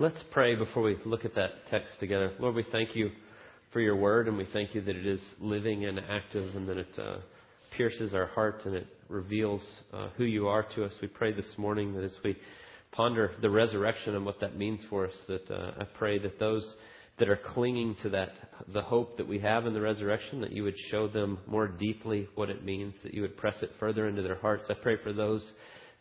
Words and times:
Let's 0.00 0.16
pray 0.30 0.54
before 0.54 0.82
we 0.82 0.96
look 1.04 1.26
at 1.26 1.34
that 1.34 1.68
text 1.70 1.90
together. 2.00 2.32
Lord, 2.38 2.54
we 2.54 2.64
thank 2.72 2.96
you 2.96 3.10
for 3.70 3.80
your 3.80 3.96
word, 3.96 4.28
and 4.28 4.38
we 4.38 4.48
thank 4.50 4.74
you 4.74 4.80
that 4.80 4.96
it 4.96 5.06
is 5.06 5.20
living 5.38 5.84
and 5.84 6.00
active, 6.00 6.56
and 6.56 6.66
that 6.70 6.78
it 6.78 6.98
uh, 6.98 7.16
pierces 7.76 8.14
our 8.14 8.24
heart 8.28 8.62
and 8.64 8.74
it 8.76 8.86
reveals 9.10 9.60
uh, 9.92 10.08
who 10.16 10.24
you 10.24 10.48
are 10.48 10.62
to 10.74 10.86
us. 10.86 10.92
We 11.02 11.08
pray 11.08 11.34
this 11.34 11.58
morning 11.58 11.92
that 11.92 12.02
as 12.02 12.14
we 12.24 12.34
ponder 12.92 13.32
the 13.42 13.50
resurrection 13.50 14.14
and 14.14 14.24
what 14.24 14.40
that 14.40 14.56
means 14.56 14.80
for 14.88 15.06
us, 15.06 15.14
that 15.28 15.50
uh, 15.50 15.72
I 15.78 15.84
pray 15.98 16.18
that 16.18 16.38
those 16.38 16.64
that 17.18 17.28
are 17.28 17.38
clinging 17.52 17.94
to 18.02 18.08
that, 18.08 18.30
the 18.72 18.80
hope 18.80 19.18
that 19.18 19.28
we 19.28 19.38
have 19.40 19.66
in 19.66 19.74
the 19.74 19.82
resurrection, 19.82 20.40
that 20.40 20.52
you 20.52 20.62
would 20.62 20.78
show 20.90 21.08
them 21.08 21.40
more 21.46 21.68
deeply 21.68 22.26
what 22.36 22.48
it 22.48 22.64
means, 22.64 22.94
that 23.02 23.12
you 23.12 23.20
would 23.20 23.36
press 23.36 23.56
it 23.60 23.70
further 23.78 24.08
into 24.08 24.22
their 24.22 24.40
hearts. 24.40 24.64
I 24.70 24.74
pray 24.82 24.96
for 25.02 25.12
those 25.12 25.42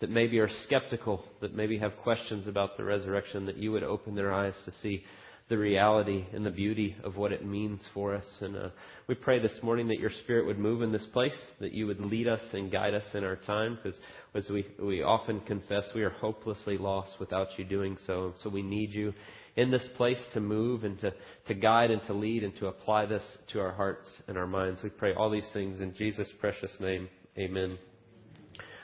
that 0.01 0.09
maybe 0.09 0.39
are 0.39 0.49
skeptical, 0.63 1.23
that 1.41 1.55
maybe 1.55 1.77
have 1.77 1.95
questions 2.03 2.47
about 2.47 2.77
the 2.77 2.83
resurrection, 2.83 3.45
that 3.45 3.57
you 3.57 3.71
would 3.71 3.83
open 3.83 4.15
their 4.15 4.33
eyes 4.33 4.53
to 4.65 4.71
see 4.81 5.03
the 5.49 5.57
reality 5.57 6.25
and 6.31 6.45
the 6.45 6.51
beauty 6.51 6.95
of 7.03 7.17
what 7.17 7.31
it 7.31 7.43
means 7.43 7.81
for 7.93 8.15
us. 8.15 8.25
And 8.39 8.55
uh, 8.55 8.69
we 9.07 9.15
pray 9.15 9.39
this 9.39 9.63
morning 9.63 9.87
that 9.87 9.99
your 9.99 10.11
Spirit 10.23 10.45
would 10.45 10.59
move 10.59 10.83
in 10.83 10.91
this 10.91 11.05
place, 11.11 11.33
that 11.59 11.73
you 11.73 11.87
would 11.87 11.99
lead 11.99 12.27
us 12.27 12.41
and 12.53 12.71
guide 12.71 12.93
us 12.93 13.03
in 13.13 13.23
our 13.23 13.35
time, 13.35 13.77
because 13.81 13.99
as 14.35 14.47
we, 14.49 14.67
we 14.79 15.01
often 15.01 15.41
confess, 15.41 15.85
we 15.95 16.03
are 16.03 16.11
hopelessly 16.11 16.77
lost 16.77 17.19
without 17.19 17.47
you 17.57 17.65
doing 17.65 17.97
so. 18.05 18.35
So 18.43 18.49
we 18.49 18.61
need 18.61 18.93
you 18.93 19.13
in 19.55 19.71
this 19.71 19.87
place 19.97 20.19
to 20.33 20.39
move 20.39 20.83
and 20.83 20.99
to, 21.01 21.11
to 21.47 21.53
guide 21.55 21.89
and 21.89 22.01
to 22.05 22.13
lead 22.13 22.43
and 22.43 22.55
to 22.57 22.67
apply 22.67 23.07
this 23.07 23.23
to 23.51 23.59
our 23.59 23.71
hearts 23.71 24.07
and 24.27 24.37
our 24.37 24.47
minds. 24.47 24.81
We 24.83 24.89
pray 24.89 25.15
all 25.15 25.31
these 25.31 25.43
things 25.51 25.81
in 25.81 25.95
Jesus' 25.95 26.29
precious 26.39 26.71
name. 26.79 27.09
Amen. 27.37 27.79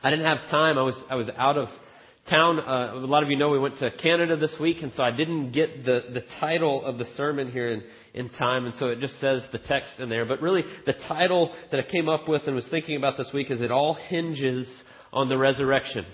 I 0.06 0.12
didn't 0.12 0.28
have 0.28 0.52
time. 0.52 0.78
I 0.78 0.84
was 0.84 0.94
I 1.10 1.16
was 1.16 1.28
out 1.36 1.58
of 1.58 1.68
town. 2.30 2.60
Uh, 2.60 2.92
a 2.94 3.08
lot 3.08 3.24
of 3.24 3.32
you 3.32 3.38
know 3.38 3.50
we 3.50 3.58
went 3.58 3.80
to 3.80 3.90
Canada 3.90 4.38
this 4.38 4.56
week, 4.60 4.78
and 4.84 4.92
so 4.96 5.02
I 5.02 5.10
didn't 5.10 5.52
get 5.52 5.84
the 5.84 6.02
the 6.14 6.22
title 6.40 6.86
of 6.86 7.00
the 7.00 7.08
sermon 7.18 7.52
here 7.52 7.72
in 7.72 7.82
in 8.14 8.30
time, 8.30 8.66
and 8.66 8.76
so 8.78 8.90
it 8.90 9.00
just 9.00 9.20
says 9.20 9.42
the 9.52 9.58
text 9.58 9.94
in 9.98 10.10
there. 10.10 10.26
But 10.26 10.44
really, 10.44 10.64
the 10.86 10.94
title 11.08 11.52
that 11.72 11.80
I 11.80 11.92
came 11.92 12.08
up 12.08 12.30
with 12.30 12.44
and 12.46 12.56
was 12.56 12.68
thinking 12.70 12.98
about 12.98 13.18
this 13.18 13.34
week 13.34 13.50
is 13.50 13.62
"It 13.62 13.72
All 13.72 13.96
Hinges 13.96 14.68
on 15.12 15.28
the 15.28 15.40
Resurrection." 15.40 16.06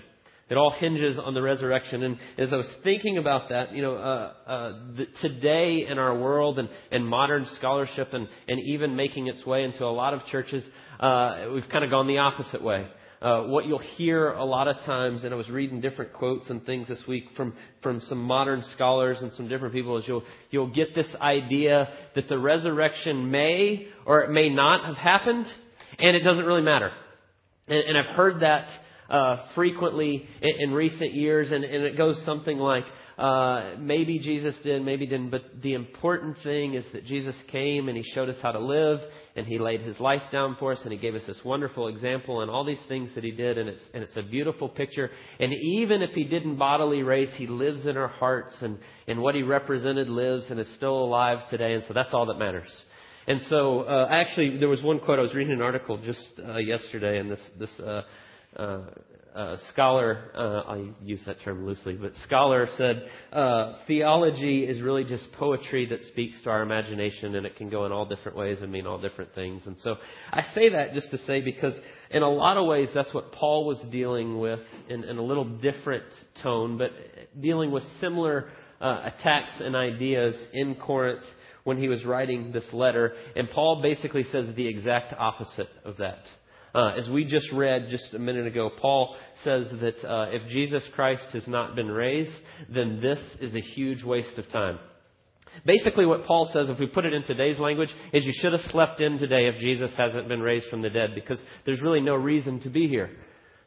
It 0.48 0.58
all 0.58 0.70
hinges 0.70 1.18
on 1.18 1.32
the 1.32 1.40
resurrection. 1.40 2.02
And 2.02 2.18
as 2.36 2.52
I 2.52 2.56
was 2.56 2.66
thinking 2.84 3.16
about 3.16 3.48
that, 3.48 3.74
you 3.74 3.80
know, 3.80 3.94
uh, 3.94 4.32
uh, 4.46 4.72
the, 4.98 5.06
today 5.22 5.86
in 5.88 5.98
our 5.98 6.14
world 6.14 6.58
and, 6.58 6.68
and 6.90 7.08
modern 7.08 7.46
scholarship 7.56 8.12
and, 8.12 8.28
and 8.48 8.60
even 8.60 8.94
making 8.94 9.28
its 9.28 9.46
way 9.46 9.62
into 9.64 9.82
a 9.84 9.86
lot 9.86 10.12
of 10.12 10.26
churches, 10.26 10.62
uh, 11.00 11.46
we've 11.54 11.66
kind 11.70 11.84
of 11.84 11.90
gone 11.90 12.06
the 12.06 12.18
opposite 12.18 12.62
way. 12.62 12.86
Uh, 13.22 13.42
what 13.44 13.66
you'll 13.66 13.78
hear 13.78 14.32
a 14.32 14.44
lot 14.44 14.66
of 14.66 14.74
times, 14.84 15.22
and 15.22 15.32
I 15.32 15.36
was 15.36 15.48
reading 15.48 15.80
different 15.80 16.12
quotes 16.12 16.50
and 16.50 16.66
things 16.66 16.88
this 16.88 16.98
week 17.06 17.26
from, 17.36 17.54
from 17.80 18.02
some 18.08 18.18
modern 18.18 18.64
scholars 18.74 19.18
and 19.20 19.30
some 19.36 19.46
different 19.46 19.72
people, 19.72 19.96
is 19.98 20.04
you'll, 20.08 20.24
you'll 20.50 20.74
get 20.74 20.92
this 20.96 21.06
idea 21.20 21.88
that 22.16 22.28
the 22.28 22.36
resurrection 22.36 23.30
may 23.30 23.86
or 24.06 24.22
it 24.22 24.30
may 24.30 24.48
not 24.48 24.84
have 24.84 24.96
happened, 24.96 25.46
and 26.00 26.16
it 26.16 26.24
doesn't 26.24 26.44
really 26.44 26.62
matter. 26.62 26.90
And, 27.68 27.78
and 27.78 27.96
I've 27.96 28.16
heard 28.16 28.40
that 28.40 28.68
uh, 29.08 29.36
frequently 29.54 30.26
in, 30.40 30.70
in 30.70 30.72
recent 30.72 31.14
years, 31.14 31.52
and, 31.52 31.62
and 31.62 31.84
it 31.84 31.96
goes 31.96 32.18
something 32.24 32.58
like, 32.58 32.86
uh, 33.18 33.74
maybe 33.78 34.18
Jesus 34.18 34.56
did, 34.64 34.84
maybe 34.84 35.06
didn't, 35.06 35.30
but 35.30 35.62
the 35.62 35.74
important 35.74 36.38
thing 36.42 36.74
is 36.74 36.84
that 36.92 37.06
Jesus 37.06 37.36
came 37.52 37.88
and 37.88 37.96
He 37.96 38.02
showed 38.14 38.28
us 38.28 38.36
how 38.42 38.50
to 38.50 38.58
live, 38.58 38.98
and 39.36 39.46
He 39.46 39.58
laid 39.58 39.80
His 39.80 39.98
life 39.98 40.22
down 40.30 40.56
for 40.58 40.72
us, 40.72 40.78
and 40.82 40.92
He 40.92 40.98
gave 40.98 41.14
us 41.14 41.22
this 41.26 41.42
wonderful 41.44 41.88
example, 41.88 42.42
and 42.42 42.50
all 42.50 42.64
these 42.64 42.82
things 42.88 43.10
that 43.14 43.24
He 43.24 43.30
did, 43.30 43.58
and 43.58 43.68
it's 43.68 43.82
and 43.94 44.02
it's 44.02 44.16
a 44.16 44.22
beautiful 44.22 44.68
picture. 44.68 45.10
And 45.40 45.52
even 45.52 46.02
if 46.02 46.10
He 46.10 46.24
didn't 46.24 46.56
bodily 46.56 47.02
raise, 47.02 47.32
He 47.36 47.46
lives 47.46 47.86
in 47.86 47.96
our 47.96 48.08
hearts, 48.08 48.54
and 48.60 48.78
and 49.08 49.20
what 49.20 49.34
He 49.34 49.42
represented 49.42 50.08
lives 50.08 50.44
and 50.50 50.60
is 50.60 50.68
still 50.76 50.96
alive 50.96 51.38
today, 51.50 51.74
and 51.74 51.84
so 51.88 51.94
that's 51.94 52.12
all 52.12 52.26
that 52.26 52.38
matters. 52.38 52.70
And 53.26 53.40
so, 53.48 53.82
uh, 53.82 54.08
actually, 54.10 54.58
there 54.58 54.68
was 54.68 54.82
one 54.82 54.98
quote 54.98 55.18
I 55.18 55.22
was 55.22 55.32
reading 55.32 55.52
an 55.52 55.62
article 55.62 55.96
just 55.98 56.40
uh, 56.44 56.56
yesterday, 56.58 57.18
and 57.18 57.30
this 57.30 57.40
this. 57.58 57.80
Uh, 57.80 58.02
uh, 58.56 58.80
uh, 59.34 59.56
scholar, 59.72 60.30
uh, 60.34 60.70
I 60.72 60.90
use 61.02 61.20
that 61.26 61.40
term 61.42 61.66
loosely, 61.66 61.94
but 61.94 62.12
scholar 62.26 62.68
said 62.76 63.02
uh, 63.32 63.74
theology 63.86 64.64
is 64.64 64.82
really 64.82 65.04
just 65.04 65.30
poetry 65.32 65.86
that 65.86 66.00
speaks 66.08 66.36
to 66.44 66.50
our 66.50 66.62
imagination, 66.62 67.34
and 67.34 67.46
it 67.46 67.56
can 67.56 67.70
go 67.70 67.86
in 67.86 67.92
all 67.92 68.04
different 68.04 68.36
ways 68.36 68.58
and 68.60 68.70
mean 68.70 68.86
all 68.86 69.00
different 69.00 69.34
things. 69.34 69.62
And 69.64 69.76
so 69.82 69.96
I 70.30 70.42
say 70.54 70.70
that 70.70 70.94
just 70.94 71.10
to 71.12 71.18
say 71.26 71.40
because 71.40 71.74
in 72.10 72.22
a 72.22 72.28
lot 72.28 72.58
of 72.58 72.66
ways 72.66 72.88
that's 72.94 73.12
what 73.14 73.32
Paul 73.32 73.66
was 73.66 73.78
dealing 73.90 74.38
with 74.38 74.60
in, 74.88 75.04
in 75.04 75.16
a 75.16 75.22
little 75.22 75.44
different 75.44 76.04
tone, 76.42 76.76
but 76.76 76.90
dealing 77.40 77.70
with 77.70 77.84
similar 78.00 78.50
uh, 78.80 79.10
attacks 79.16 79.60
and 79.60 79.74
ideas 79.74 80.34
in 80.52 80.74
Corinth 80.74 81.24
when 81.64 81.78
he 81.78 81.88
was 81.88 82.04
writing 82.04 82.52
this 82.52 82.64
letter. 82.72 83.14
And 83.36 83.48
Paul 83.50 83.80
basically 83.80 84.26
says 84.30 84.46
the 84.56 84.66
exact 84.66 85.14
opposite 85.18 85.68
of 85.84 85.96
that. 85.98 86.24
Uh, 86.74 86.94
as 86.98 87.08
we 87.08 87.24
just 87.24 87.46
read 87.52 87.88
just 87.90 88.14
a 88.14 88.18
minute 88.18 88.46
ago, 88.46 88.70
Paul 88.80 89.14
says 89.44 89.66
that 89.80 90.08
uh, 90.08 90.30
if 90.30 90.48
Jesus 90.48 90.82
Christ 90.94 91.22
has 91.32 91.46
not 91.46 91.76
been 91.76 91.90
raised, 91.90 92.32
then 92.72 93.00
this 93.02 93.18
is 93.40 93.54
a 93.54 93.60
huge 93.60 94.02
waste 94.02 94.38
of 94.38 94.50
time. 94.50 94.78
Basically, 95.66 96.06
what 96.06 96.24
Paul 96.24 96.48
says, 96.50 96.70
if 96.70 96.78
we 96.78 96.86
put 96.86 97.04
it 97.04 97.12
in 97.12 97.24
today's 97.24 97.58
language, 97.58 97.90
is 98.14 98.24
you 98.24 98.32
should 98.40 98.54
have 98.54 98.70
slept 98.70 99.00
in 99.00 99.18
today 99.18 99.48
if 99.48 99.60
Jesus 99.60 99.90
hasn't 99.98 100.28
been 100.28 100.40
raised 100.40 100.66
from 100.70 100.80
the 100.80 100.88
dead, 100.88 101.10
because 101.14 101.38
there's 101.66 101.82
really 101.82 102.00
no 102.00 102.14
reason 102.14 102.60
to 102.60 102.70
be 102.70 102.88
here. 102.88 103.10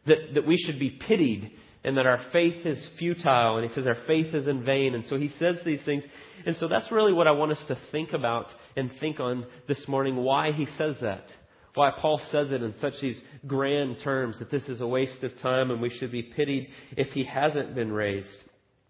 That, 0.07 0.33
that 0.33 0.47
we 0.47 0.57
should 0.57 0.79
be 0.79 0.89
pitied 0.89 1.51
and 1.83 1.97
that 1.97 2.07
our 2.07 2.21
faith 2.31 2.65
is 2.65 2.83
futile. 2.97 3.57
And 3.57 3.69
he 3.69 3.75
says 3.75 3.85
our 3.85 3.97
faith 4.07 4.33
is 4.33 4.47
in 4.47 4.63
vain. 4.63 4.95
And 4.95 5.03
so 5.07 5.17
he 5.17 5.31
says 5.39 5.57
these 5.63 5.79
things. 5.85 6.03
And 6.45 6.55
so 6.59 6.67
that's 6.67 6.91
really 6.91 7.13
what 7.13 7.27
I 7.27 7.31
want 7.31 7.51
us 7.51 7.63
to 7.67 7.77
think 7.91 8.13
about 8.13 8.47
and 8.75 8.91
think 8.99 9.19
on 9.19 9.45
this 9.67 9.87
morning, 9.87 10.15
why 10.15 10.51
he 10.51 10.67
says 10.77 10.95
that 11.01 11.27
why 11.75 11.91
Paul 11.91 12.19
says 12.31 12.47
it 12.51 12.63
in 12.63 12.73
such 12.81 12.93
these 13.01 13.17
grand 13.45 13.97
terms 14.03 14.37
that 14.39 14.49
this 14.49 14.63
is 14.63 14.81
a 14.81 14.87
waste 14.87 15.23
of 15.23 15.39
time 15.41 15.71
and 15.71 15.81
we 15.81 15.89
should 15.99 16.11
be 16.11 16.23
pitied 16.23 16.69
if 16.97 17.11
he 17.13 17.23
hasn't 17.23 17.75
been 17.75 17.91
raised. 17.91 18.27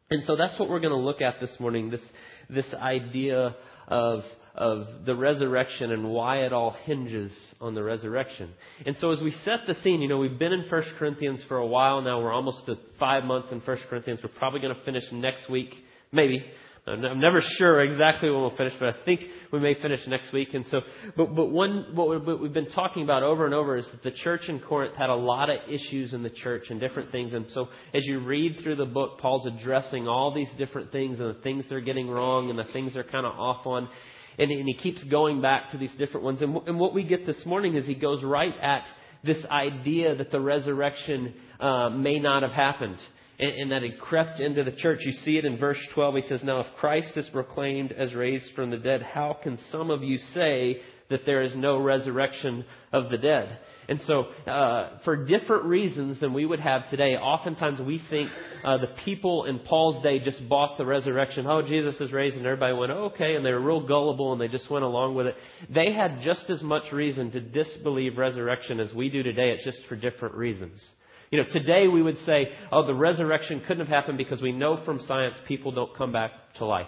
And 0.09 0.23
so 0.25 0.35
that's 0.35 0.57
what 0.59 0.69
we're 0.69 0.79
going 0.79 0.93
to 0.93 0.99
look 0.99 1.21
at 1.21 1.39
this 1.41 1.49
morning 1.59 1.89
this, 1.89 2.01
this 2.49 2.65
idea 2.75 3.55
of, 3.87 4.23
of 4.53 4.87
the 5.05 5.15
resurrection 5.15 5.91
and 5.91 6.09
why 6.09 6.43
it 6.43 6.53
all 6.53 6.75
hinges 6.85 7.31
on 7.59 7.73
the 7.73 7.83
resurrection. 7.83 8.51
And 8.85 8.95
so 9.01 9.11
as 9.11 9.19
we 9.19 9.35
set 9.43 9.61
the 9.67 9.75
scene, 9.83 10.01
you 10.01 10.07
know, 10.07 10.17
we've 10.17 10.37
been 10.37 10.53
in 10.53 10.69
1 10.69 10.83
Corinthians 10.99 11.41
for 11.47 11.57
a 11.57 11.65
while 11.65 12.01
now. 12.01 12.21
We're 12.21 12.33
almost 12.33 12.65
to 12.67 12.77
five 12.99 13.23
months 13.23 13.49
in 13.51 13.59
1 13.59 13.77
Corinthians. 13.89 14.19
We're 14.23 14.37
probably 14.37 14.59
going 14.59 14.75
to 14.75 14.83
finish 14.83 15.03
next 15.11 15.49
week, 15.49 15.73
maybe. 16.11 16.45
I'm 16.87 17.19
never 17.19 17.41
sure 17.57 17.81
exactly 17.81 18.29
when 18.29 18.41
we'll 18.41 18.55
finish, 18.55 18.73
but 18.79 18.89
I 18.89 19.05
think 19.05 19.21
we 19.51 19.59
may 19.59 19.73
finish 19.73 20.01
next 20.05 20.31
week. 20.31 20.49
And 20.53 20.65
so, 20.69 20.81
but, 21.17 21.35
but 21.35 21.45
one, 21.45 21.95
what 21.95 22.39
we've 22.39 22.53
been 22.53 22.69
talking 22.69 23.01
about 23.01 23.23
over 23.23 23.45
and 23.45 23.55
over 23.55 23.75
is 23.75 23.85
that 23.91 24.03
the 24.03 24.11
church 24.11 24.47
in 24.47 24.59
Corinth 24.59 24.95
had 24.95 25.09
a 25.09 25.15
lot 25.15 25.49
of 25.49 25.57
issues 25.67 26.13
in 26.13 26.21
the 26.21 26.29
church 26.29 26.65
and 26.69 26.79
different 26.79 27.11
things. 27.11 27.33
And 27.33 27.47
so 27.55 27.69
as 27.91 28.05
you 28.05 28.19
read 28.19 28.59
through 28.61 28.75
the 28.75 28.85
book, 28.85 29.19
Paul's 29.19 29.47
addressing 29.47 30.07
all 30.07 30.31
these 30.31 30.47
different 30.59 30.91
things 30.91 31.19
and 31.19 31.35
the 31.35 31.41
things 31.41 31.65
they're 31.69 31.81
getting 31.81 32.07
wrong 32.07 32.51
and 32.51 32.59
the 32.59 32.71
things 32.71 32.93
they're 32.93 33.03
kind 33.03 33.25
of 33.25 33.33
off 33.33 33.65
on. 33.65 33.89
And, 34.37 34.51
and 34.51 34.67
he 34.67 34.75
keeps 34.75 35.03
going 35.05 35.41
back 35.41 35.71
to 35.71 35.79
these 35.79 35.93
different 35.97 36.23
ones. 36.23 36.43
And, 36.43 36.55
and 36.67 36.79
what 36.79 36.93
we 36.93 37.01
get 37.01 37.25
this 37.25 37.43
morning 37.47 37.77
is 37.77 37.87
he 37.87 37.95
goes 37.95 38.23
right 38.23 38.53
at 38.61 38.83
this 39.23 39.43
idea 39.45 40.15
that 40.17 40.29
the 40.29 40.39
resurrection 40.39 41.33
uh, 41.59 41.89
may 41.89 42.19
not 42.19 42.43
have 42.43 42.51
happened 42.51 42.99
and, 43.39 43.51
and 43.51 43.71
that 43.71 43.83
had 43.83 43.99
crept 43.99 44.39
into 44.39 44.63
the 44.63 44.71
church. 44.71 44.99
You 45.03 45.13
see 45.23 45.37
it 45.37 45.45
in 45.45 45.57
verse 45.57 45.79
12. 45.93 46.15
He 46.15 46.27
says, 46.29 46.41
Now 46.43 46.61
if 46.61 46.67
Christ 46.79 47.15
is 47.15 47.27
proclaimed 47.29 47.91
as 47.91 48.13
raised 48.13 48.53
from 48.55 48.69
the 48.69 48.77
dead, 48.77 49.01
how 49.01 49.37
can 49.41 49.59
some 49.71 49.89
of 49.89 50.03
you 50.03 50.19
say 50.33 50.81
that 51.09 51.25
there 51.25 51.43
is 51.43 51.55
no 51.55 51.77
resurrection 51.77 52.65
of 52.91 53.09
the 53.09 53.17
dead? 53.17 53.59
And 53.87 54.01
so, 54.07 54.23
uh, 54.49 54.97
for 55.03 55.25
different 55.25 55.65
reasons 55.65 56.19
than 56.19 56.33
we 56.33 56.45
would 56.45 56.59
have 56.59 56.89
today, 56.89 57.15
oftentimes 57.15 57.79
we 57.79 58.01
think 58.09 58.31
uh, 58.63 58.77
the 58.77 58.87
people 59.03 59.45
in 59.45 59.59
Paul's 59.59 60.01
day 60.01 60.17
just 60.19 60.47
bought 60.49 60.79
the 60.79 60.85
resurrection. 60.85 61.45
Oh, 61.45 61.61
Jesus 61.61 61.93
is 62.01 62.11
raised, 62.11 62.35
and 62.35 62.45
everybody 62.45 62.73
went, 62.73 62.91
oh, 62.91 63.11
okay, 63.13 63.35
and 63.35 63.45
they 63.45 63.51
were 63.51 63.61
real 63.61 63.85
gullible, 63.85 64.31
and 64.31 64.41
they 64.41 64.47
just 64.47 64.69
went 64.71 64.85
along 64.85 65.13
with 65.13 65.27
it. 65.27 65.35
They 65.69 65.93
had 65.93 66.21
just 66.23 66.49
as 66.49 66.63
much 66.63 66.91
reason 66.91 67.29
to 67.31 67.39
disbelieve 67.39 68.17
resurrection 68.17 68.79
as 68.79 68.91
we 68.91 69.09
do 69.09 69.21
today. 69.21 69.51
It's 69.51 69.63
just 69.63 69.87
for 69.87 69.95
different 69.95 70.33
reasons. 70.33 70.83
You 71.31 71.43
know, 71.43 71.49
today 71.51 71.87
we 71.87 72.01
would 72.01 72.17
say, 72.25 72.49
oh, 72.71 72.85
the 72.85 72.93
resurrection 72.93 73.61
couldn't 73.67 73.85
have 73.85 73.93
happened 73.93 74.17
because 74.17 74.41
we 74.41 74.51
know 74.51 74.83
from 74.85 75.01
science 75.07 75.35
people 75.47 75.71
don't 75.71 75.95
come 75.95 76.11
back 76.11 76.31
to 76.57 76.65
life. 76.65 76.87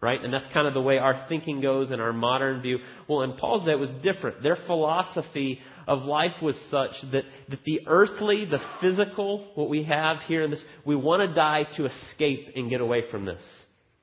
Right? 0.00 0.22
And 0.22 0.34
that's 0.34 0.52
kind 0.52 0.66
of 0.66 0.74
the 0.74 0.80
way 0.80 0.98
our 0.98 1.26
thinking 1.28 1.60
goes 1.60 1.92
in 1.92 2.00
our 2.00 2.12
modern 2.12 2.60
view. 2.60 2.78
Well, 3.08 3.22
in 3.22 3.34
Paul's 3.34 3.64
day, 3.64 3.70
it 3.70 3.78
was 3.78 3.90
different. 4.02 4.42
Their 4.42 4.58
philosophy 4.66 5.60
of 5.86 6.02
life 6.02 6.42
was 6.42 6.56
such 6.72 6.90
that, 7.12 7.22
that 7.48 7.60
the 7.64 7.82
earthly, 7.86 8.44
the 8.44 8.58
physical, 8.80 9.52
what 9.54 9.68
we 9.68 9.84
have 9.84 10.16
here 10.26 10.42
in 10.42 10.50
this, 10.50 10.60
we 10.84 10.96
want 10.96 11.28
to 11.28 11.34
die 11.34 11.64
to 11.76 11.86
escape 11.86 12.48
and 12.56 12.68
get 12.68 12.80
away 12.80 13.04
from 13.12 13.24
this. 13.26 13.42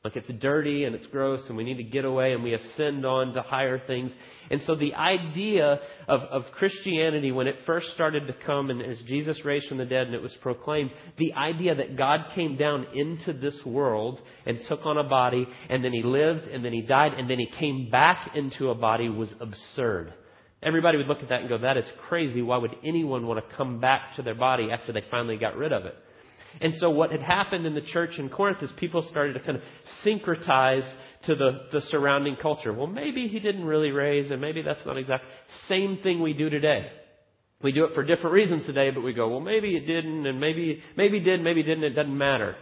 Like 0.04 0.16
it's 0.16 0.30
dirty 0.42 0.86
and 0.86 0.96
it's 0.96 1.08
gross 1.08 1.42
and 1.50 1.58
we 1.58 1.66
need 1.66 1.78
to 1.78 1.84
get 1.84 2.06
away 2.06 2.32
and 2.32 2.42
we 2.44 2.54
ascend 2.54 3.06
on 3.06 3.34
to 3.34 3.42
higher 3.42 3.82
things. 3.86 4.12
And 4.50 4.62
so 4.66 4.76
the 4.76 4.96
idea 4.96 5.80
of, 6.08 6.22
of 6.22 6.44
Christianity, 6.54 7.32
when 7.32 7.48
it 7.48 7.56
first 7.66 7.92
started 7.94 8.28
to 8.28 8.34
come 8.46 8.70
and 8.70 8.82
as 8.82 8.98
Jesus 9.02 9.38
raised 9.46 9.68
from 9.68 9.78
the 9.78 9.86
dead 9.86 10.08
and 10.08 10.16
it 10.16 10.22
was 10.22 10.34
proclaimed, 10.42 10.92
the 11.18 11.34
idea 11.34 11.76
that 11.76 11.96
God 11.96 12.26
came 12.34 12.58
down 12.58 12.88
into 12.96 13.34
this 13.34 13.56
world 13.66 14.20
and 14.46 14.60
took 14.68 14.86
on 14.86 14.98
a 14.98 15.04
body 15.04 15.48
and 15.70 15.84
then 15.84 15.94
he 15.94 16.02
lived 16.02 16.48
and 16.48 16.66
then 16.66 16.74
he 16.74 16.82
died 16.82 17.14
and 17.14 17.30
then 17.30 17.38
he 17.38 17.48
came 17.60 17.90
back 17.92 18.32
into 18.36 18.70
a 18.70 18.76
body 18.76 19.08
was 19.08 19.30
absurd. 19.40 20.14
Everybody 20.62 20.98
would 20.98 21.08
look 21.08 21.22
at 21.22 21.30
that 21.30 21.42
and 21.42 21.50
go, 21.50 21.60
that 21.60 21.78
is 21.78 21.86
crazy. 22.10 22.42
Why 22.42 22.58
would 22.58 22.76
anyone 22.84 23.28
want 23.28 23.48
to 23.48 23.56
come 23.56 23.80
back 23.80 24.16
to 24.16 24.24
their 24.24 24.36
body 24.36 24.72
after 24.72 24.92
they 24.92 25.04
finally 25.10 25.38
got 25.38 25.56
rid 25.56 25.72
of 25.72 25.86
it? 25.86 25.96
And 26.62 26.74
so 26.80 26.90
what 26.90 27.12
had 27.12 27.22
happened 27.22 27.66
in 27.66 27.76
the 27.76 27.82
church 27.82 28.18
in 28.18 28.30
Corinth 28.30 28.62
is 28.62 28.70
people 28.78 29.06
started 29.10 29.34
to 29.34 29.40
kind 29.40 29.58
of 29.58 29.64
syncretize 30.04 30.90
to 31.28 31.36
the, 31.36 31.62
the 31.72 31.82
surrounding 31.92 32.38
culture. 32.42 32.72
Well, 32.72 32.88
maybe 32.88 33.28
he 33.28 33.40
didn't 33.40 33.66
really 33.66 33.92
raise, 33.92 34.32
and 34.32 34.40
maybe 34.40 34.62
that's 34.62 34.86
not 34.86 34.98
exact. 34.98 35.26
Same 35.68 36.00
thing 36.02 36.22
we 36.22 36.34
do 36.34 36.50
today. 36.50 36.90
We 37.62 37.74
do 37.74 37.84
it 37.86 37.94
for 37.94 38.04
different 38.04 38.34
reasons 38.34 38.66
today, 38.66 38.90
but 38.92 39.02
we 39.02 39.14
go, 39.14 39.28
well, 39.28 39.42
maybe 39.42 39.76
it 39.76 39.86
didn't, 39.86 40.26
and 40.26 40.40
maybe, 40.40 40.82
maybe 40.96 41.20
did, 41.20 41.44
maybe 41.44 41.62
didn't, 41.62 41.84
it 41.84 41.90
doesn't 41.90 42.18
matter. 42.18 42.56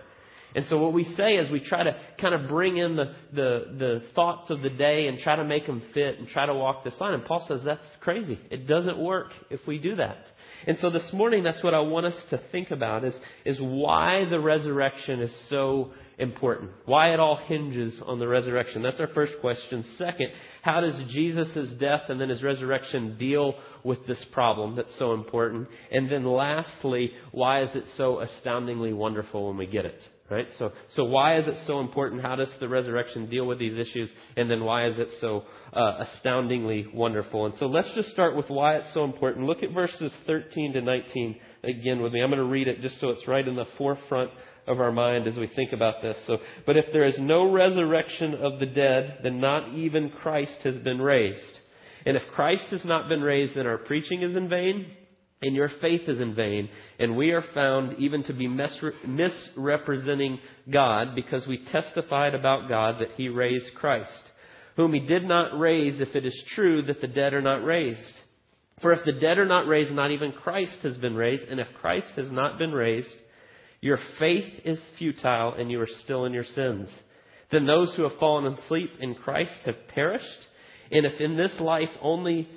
And 0.55 0.65
so 0.69 0.79
what 0.79 0.93
we 0.93 1.03
say 1.15 1.35
is 1.35 1.51
we 1.51 1.59
try 1.59 1.83
to 1.83 1.95
kind 2.19 2.33
of 2.33 2.47
bring 2.47 2.77
in 2.77 2.95
the, 2.95 3.13
the, 3.31 3.75
the 3.77 4.03
thoughts 4.15 4.49
of 4.49 4.61
the 4.61 4.69
day 4.69 5.07
and 5.07 5.19
try 5.19 5.35
to 5.35 5.43
make 5.43 5.67
them 5.67 5.83
fit 5.93 6.17
and 6.17 6.27
try 6.29 6.47
to 6.47 6.53
walk 6.53 6.83
this 6.83 6.95
line. 6.99 7.13
And 7.13 7.25
Paul 7.25 7.45
says 7.47 7.61
that's 7.63 7.85
crazy. 8.01 8.39
It 8.49 8.65
doesn't 8.65 8.97
work 8.97 9.33
if 9.51 9.59
we 9.67 9.77
do 9.77 9.97
that. 9.97 10.17
And 10.65 10.77
so 10.81 10.89
this 10.89 11.13
morning, 11.13 11.43
that's 11.43 11.61
what 11.63 11.75
I 11.75 11.81
want 11.81 12.07
us 12.07 12.15
to 12.31 12.41
think 12.51 12.71
about 12.71 13.03
is, 13.03 13.13
is 13.45 13.57
why 13.59 14.25
the 14.27 14.39
resurrection 14.39 15.21
is 15.21 15.31
so 15.49 15.91
important. 16.17 16.71
Why 16.85 17.13
it 17.13 17.19
all 17.19 17.39
hinges 17.47 17.93
on 18.05 18.19
the 18.19 18.27
resurrection. 18.27 18.81
That's 18.81 18.99
our 18.99 19.09
first 19.09 19.33
question. 19.39 19.85
Second, 19.97 20.29
how 20.63 20.81
does 20.81 20.95
Jesus' 21.11 21.69
death 21.79 22.03
and 22.09 22.19
then 22.19 22.29
his 22.29 22.41
resurrection 22.41 23.17
deal 23.17 23.55
with 23.83 24.05
this 24.07 24.23
problem 24.31 24.75
that's 24.75 24.97
so 24.97 25.13
important? 25.13 25.67
And 25.91 26.11
then 26.11 26.25
lastly, 26.25 27.11
why 27.31 27.63
is 27.63 27.69
it 27.75 27.85
so 27.97 28.19
astoundingly 28.19 28.93
wonderful 28.93 29.47
when 29.47 29.57
we 29.57 29.67
get 29.67 29.85
it? 29.85 29.99
Right? 30.29 30.47
So, 30.59 30.73
so 30.95 31.05
why 31.05 31.37
is 31.37 31.47
it 31.47 31.57
so 31.67 31.79
important? 31.79 32.21
How 32.21 32.35
does 32.35 32.49
the 32.59 32.67
resurrection 32.67 33.29
deal 33.29 33.45
with 33.45 33.59
these 33.59 33.77
issues? 33.77 34.09
And 34.35 34.51
then 34.51 34.65
why 34.65 34.87
is 34.87 34.99
it 34.99 35.07
so 35.21 35.43
uh, 35.71 36.03
astoundingly 36.15 36.85
wonderful? 36.93 37.45
And 37.45 37.55
so 37.59 37.67
let's 37.67 37.89
just 37.95 38.09
start 38.09 38.35
with 38.35 38.49
why 38.49 38.75
it's 38.75 38.93
so 38.93 39.05
important. 39.05 39.45
Look 39.45 39.63
at 39.63 39.71
verses 39.71 40.11
13 40.25 40.73
to 40.73 40.81
19 40.81 41.39
again 41.63 42.01
with 42.01 42.11
me. 42.11 42.21
I'm 42.21 42.29
going 42.29 42.39
to 42.39 42.43
read 42.43 42.67
it 42.67 42.81
just 42.81 42.99
so 42.99 43.11
it's 43.11 43.25
right 43.25 43.47
in 43.47 43.55
the 43.55 43.67
forefront 43.77 44.31
of 44.67 44.79
our 44.79 44.91
mind 44.91 45.27
as 45.27 45.35
we 45.35 45.47
think 45.47 45.71
about 45.73 46.01
this. 46.01 46.17
So, 46.27 46.37
but 46.65 46.77
if 46.77 46.85
there 46.93 47.05
is 47.05 47.15
no 47.19 47.51
resurrection 47.51 48.35
of 48.35 48.59
the 48.59 48.65
dead, 48.65 49.19
then 49.23 49.39
not 49.39 49.73
even 49.73 50.09
Christ 50.09 50.57
has 50.63 50.75
been 50.77 51.01
raised. 51.01 51.59
And 52.05 52.15
if 52.15 52.23
Christ 52.33 52.65
has 52.71 52.85
not 52.85 53.09
been 53.09 53.21
raised, 53.21 53.55
then 53.55 53.67
our 53.67 53.77
preaching 53.77 54.21
is 54.21 54.35
in 54.35 54.49
vain 54.49 54.85
and 55.41 55.55
your 55.55 55.71
faith 55.81 56.01
is 56.07 56.19
in 56.19 56.33
vain, 56.33 56.67
and 56.97 57.15
we 57.15 57.31
are 57.31 57.45
found 57.53 57.99
even 57.99 58.23
to 58.23 58.33
be 58.33 58.47
misrepresenting 58.47 60.39
God 60.69 61.13
because 61.13 61.45
we 61.45 61.63
testified 61.71 62.33
about 62.33 62.67
God 62.67 62.95
that 62.99 63.11
He 63.17 63.29
raised 63.29 63.75
Christ, 63.75 64.11
whom 64.77 64.93
He 64.93 64.99
did 64.99 65.27
not 65.27 65.57
raise 65.59 65.99
if 65.99 66.15
it 66.15 66.25
is 66.25 66.43
true 66.55 66.81
that 66.87 67.01
the 67.01 67.07
dead 67.07 67.33
are 67.33 67.41
not 67.41 67.63
raised. 67.63 68.01
For 68.81 68.93
if 68.93 69.05
the 69.05 69.11
dead 69.11 69.37
are 69.37 69.45
not 69.45 69.67
raised, 69.67 69.91
not 69.91 70.11
even 70.11 70.31
Christ 70.31 70.79
has 70.83 70.97
been 70.97 71.15
raised, 71.15 71.43
and 71.43 71.59
if 71.59 71.67
Christ 71.81 72.07
has 72.15 72.31
not 72.31 72.57
been 72.57 72.71
raised, 72.71 73.13
your 73.87 73.99
faith 74.19 74.53
is 74.65 74.79
futile 74.99 75.53
and 75.53 75.71
you 75.71 75.81
are 75.81 75.89
still 76.03 76.25
in 76.25 76.33
your 76.33 76.45
sins. 76.55 76.89
Then 77.51 77.65
those 77.65 77.93
who 77.95 78.03
have 78.03 78.19
fallen 78.19 78.53
asleep 78.53 78.91
in 78.99 79.15
Christ 79.15 79.61
have 79.65 79.87
perished, 79.95 80.25
and 80.91 81.05
if 81.05 81.19
in 81.21 81.37
this 81.37 81.53
life 81.59 81.89
only 82.01 82.47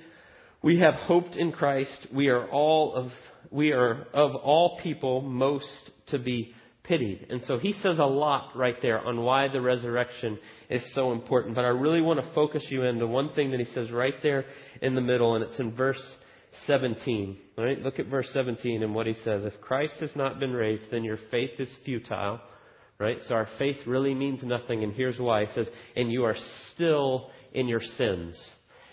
we 0.62 0.80
have 0.80 0.94
hoped 0.94 1.36
in 1.36 1.52
Christ. 1.52 2.08
We 2.12 2.28
are 2.28 2.48
all 2.48 2.94
of 2.94 3.12
we 3.50 3.72
are 3.72 4.06
of 4.12 4.34
all 4.36 4.78
people 4.82 5.22
most 5.22 5.90
to 6.08 6.18
be 6.18 6.52
pitied. 6.84 7.26
And 7.30 7.42
so 7.46 7.58
he 7.58 7.72
says 7.82 7.98
a 7.98 8.04
lot 8.04 8.56
right 8.56 8.76
there 8.82 9.00
on 9.00 9.22
why 9.22 9.48
the 9.48 9.60
resurrection 9.60 10.38
is 10.68 10.82
so 10.94 11.12
important. 11.12 11.54
But 11.54 11.64
I 11.64 11.68
really 11.68 12.00
want 12.00 12.20
to 12.20 12.34
focus 12.34 12.62
you 12.68 12.82
into 12.82 13.06
one 13.06 13.32
thing 13.34 13.52
that 13.52 13.60
he 13.60 13.72
says 13.74 13.90
right 13.90 14.14
there 14.22 14.44
in 14.82 14.94
the 14.94 15.00
middle, 15.00 15.34
and 15.34 15.44
it's 15.44 15.58
in 15.58 15.74
verse 15.74 16.02
17. 16.66 17.36
Right? 17.56 17.80
Look 17.80 17.98
at 17.98 18.06
verse 18.06 18.28
17 18.32 18.82
and 18.82 18.94
what 18.94 19.06
he 19.06 19.16
says. 19.24 19.44
If 19.44 19.60
Christ 19.60 19.94
has 20.00 20.10
not 20.14 20.40
been 20.40 20.52
raised, 20.52 20.84
then 20.90 21.04
your 21.04 21.18
faith 21.30 21.50
is 21.58 21.68
futile. 21.84 22.40
Right? 22.98 23.18
So 23.28 23.34
our 23.34 23.48
faith 23.58 23.78
really 23.86 24.14
means 24.14 24.42
nothing, 24.42 24.84
and 24.84 24.92
here's 24.92 25.18
why. 25.18 25.46
He 25.46 25.52
says, 25.54 25.66
and 25.96 26.12
you 26.12 26.24
are 26.24 26.36
still 26.74 27.30
in 27.52 27.66
your 27.66 27.80
sins. 27.96 28.38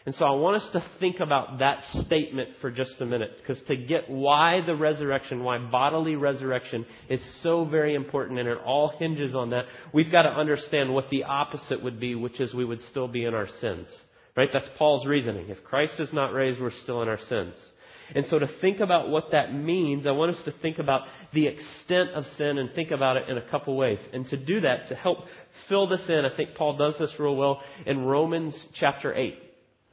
And 0.06 0.15
so 0.15 0.24
I 0.24 0.31
want 0.31 0.63
us 0.63 0.71
to 0.71 0.81
think 1.01 1.19
about 1.19 1.59
that 1.59 1.83
statement 2.06 2.51
for 2.62 2.71
just 2.71 2.94
a 3.01 3.06
minute, 3.06 3.31
because 3.42 3.62
to 3.68 3.75
get 3.75 4.10
why 4.10 4.62
the 4.65 4.74
resurrection, 4.74 5.44
why 5.44 5.57
bodily 5.57 6.15
resurrection 6.15 6.86
is 7.10 7.19
so 7.44 7.65
very 7.65 7.94
important, 7.94 8.39
and 8.39 8.48
it 8.48 8.57
all 8.65 8.94
hinges 8.98 9.36
on 9.36 9.50
that, 9.50 9.65
we've 9.94 10.10
got 10.10 10.21
to 10.21 10.30
understand 10.30 10.94
what 10.94 11.10
the 11.10 11.25
opposite 11.25 11.83
would 11.83 12.00
be, 12.00 12.15
which 12.15 12.39
is 12.39 12.53
we 12.53 12.63
would 12.63 12.80
still 12.89 13.10
be 13.10 13.25
in 13.25 13.33
our 13.33 13.50
sins. 13.60 13.89
Right? 14.38 14.50
That's 14.54 14.69
Paul's 14.78 15.06
reasoning. 15.07 15.50
If 15.50 15.63
Christ 15.63 15.94
is 16.00 16.13
not 16.13 16.31
raised, 16.31 16.62
we're 16.62 16.72
still 16.84 17.01
in 17.01 17.10
our 17.10 17.19
sins. 17.28 17.56
And 18.13 18.25
so 18.30 18.39
to 18.39 18.48
think 18.62 18.80
about 18.80 19.10
what 19.10 19.31
that 19.31 19.54
means, 19.54 20.06
I 20.06 20.12
want 20.12 20.36
us 20.36 20.42
to 20.45 20.54
think 20.62 20.80
about 20.80 21.01
the 21.34 21.48
extent 21.48 22.12
of 22.12 22.24
sin 22.38 22.57
and 22.57 22.69
think 22.74 22.92
about 22.92 23.18
it 23.18 23.28
in 23.30 23.38
a 23.38 23.50
couple 23.50 23.75
ways. 23.75 24.00
And 24.13 24.30
to 24.30 24.38
do 24.38 24.62
that, 24.62 24.89
to 24.89 24.95
help 24.95 25.25
fill 25.68 25.88
this 25.88 26.01
in, 26.07 26.24
I 26.24 26.34
think 26.38 26.56
Paul 26.56 26.78
does 26.78 26.94
this 27.00 27.10
real 27.19 27.36
well 27.36 27.62
in 27.86 28.06
Romans 28.06 28.56
chapter 28.80 29.13
8. 29.13 29.38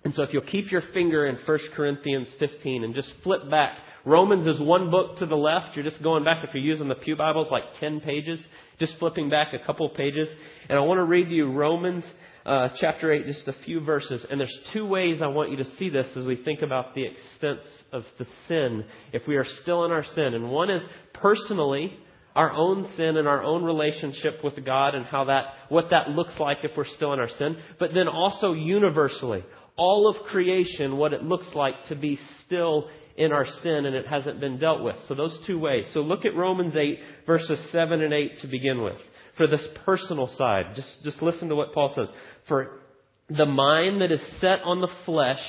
And 0.04 0.14
so 0.14 0.22
if 0.22 0.30
you'll 0.32 0.42
keep 0.42 0.70
your 0.70 0.82
finger 0.92 1.26
in 1.26 1.38
1 1.44 1.58
Corinthians 1.74 2.28
15 2.38 2.84
and 2.84 2.94
just 2.94 3.08
flip 3.22 3.50
back. 3.50 3.78
Romans 4.04 4.46
is 4.46 4.60
one 4.60 4.90
book 4.90 5.16
to 5.18 5.26
the 5.26 5.34
left. 5.34 5.74
You're 5.74 5.90
just 5.90 6.02
going 6.02 6.24
back, 6.24 6.44
if 6.44 6.50
you're 6.52 6.62
using 6.62 6.88
the 6.88 6.94
Pew 6.94 7.16
Bibles, 7.16 7.48
like 7.50 7.62
10 7.80 8.00
pages. 8.00 8.38
Just 8.78 8.92
flipping 8.98 9.30
back 9.30 9.54
a 9.54 9.64
couple 9.64 9.88
pages. 9.88 10.28
And 10.68 10.78
I 10.78 10.82
want 10.82 10.98
to 10.98 11.04
read 11.04 11.30
you 11.30 11.50
Romans 11.50 12.04
uh, 12.46 12.68
chapter 12.80 13.12
8, 13.12 13.26
just 13.26 13.48
a 13.48 13.54
few 13.64 13.80
verses. 13.80 14.24
And 14.30 14.38
there's 14.38 14.56
two 14.72 14.86
ways 14.86 15.20
I 15.22 15.28
want 15.28 15.50
you 15.50 15.56
to 15.58 15.76
see 15.78 15.88
this 15.88 16.06
as 16.16 16.24
we 16.24 16.36
think 16.36 16.62
about 16.62 16.94
the 16.94 17.04
extent 17.04 17.60
of 17.92 18.04
the 18.18 18.26
sin, 18.48 18.84
if 19.12 19.22
we 19.26 19.36
are 19.36 19.46
still 19.62 19.84
in 19.84 19.90
our 19.90 20.04
sin. 20.14 20.34
And 20.34 20.50
one 20.50 20.70
is 20.70 20.82
personally, 21.14 21.98
our 22.34 22.50
own 22.50 22.90
sin 22.96 23.16
and 23.16 23.28
our 23.28 23.42
own 23.42 23.62
relationship 23.62 24.42
with 24.42 24.62
God 24.64 24.94
and 24.94 25.06
how 25.06 25.24
that, 25.24 25.44
what 25.68 25.90
that 25.90 26.10
looks 26.10 26.34
like 26.38 26.58
if 26.64 26.72
we're 26.76 26.84
still 26.96 27.12
in 27.12 27.20
our 27.20 27.30
sin. 27.38 27.56
But 27.78 27.94
then 27.94 28.08
also 28.08 28.52
universally, 28.52 29.44
all 29.76 30.08
of 30.08 30.26
creation 30.26 30.96
what 30.96 31.12
it 31.12 31.22
looks 31.22 31.46
like 31.54 31.74
to 31.88 31.96
be 31.96 32.18
still 32.44 32.88
in 33.16 33.32
our 33.32 33.46
sin 33.62 33.86
and 33.86 33.94
it 33.94 34.06
hasn't 34.06 34.40
been 34.40 34.58
dealt 34.58 34.82
with. 34.82 34.96
So 35.08 35.14
those 35.14 35.36
two 35.46 35.58
ways. 35.58 35.86
So 35.94 36.00
look 36.00 36.24
at 36.24 36.34
Romans 36.34 36.74
8 36.76 36.98
verses 37.26 37.58
7 37.70 38.02
and 38.02 38.12
8 38.12 38.40
to 38.40 38.46
begin 38.48 38.82
with. 38.82 38.98
For 39.36 39.46
this 39.48 39.66
personal 39.84 40.28
side, 40.36 40.76
just, 40.76 40.88
just 41.02 41.22
listen 41.22 41.48
to 41.48 41.56
what 41.56 41.72
Paul 41.72 41.92
says. 41.94 42.06
For 42.48 42.80
the 43.28 43.46
mind 43.46 44.00
that 44.02 44.12
is 44.12 44.20
set 44.40 44.62
on 44.64 44.80
the 44.80 44.88
flesh 45.04 45.40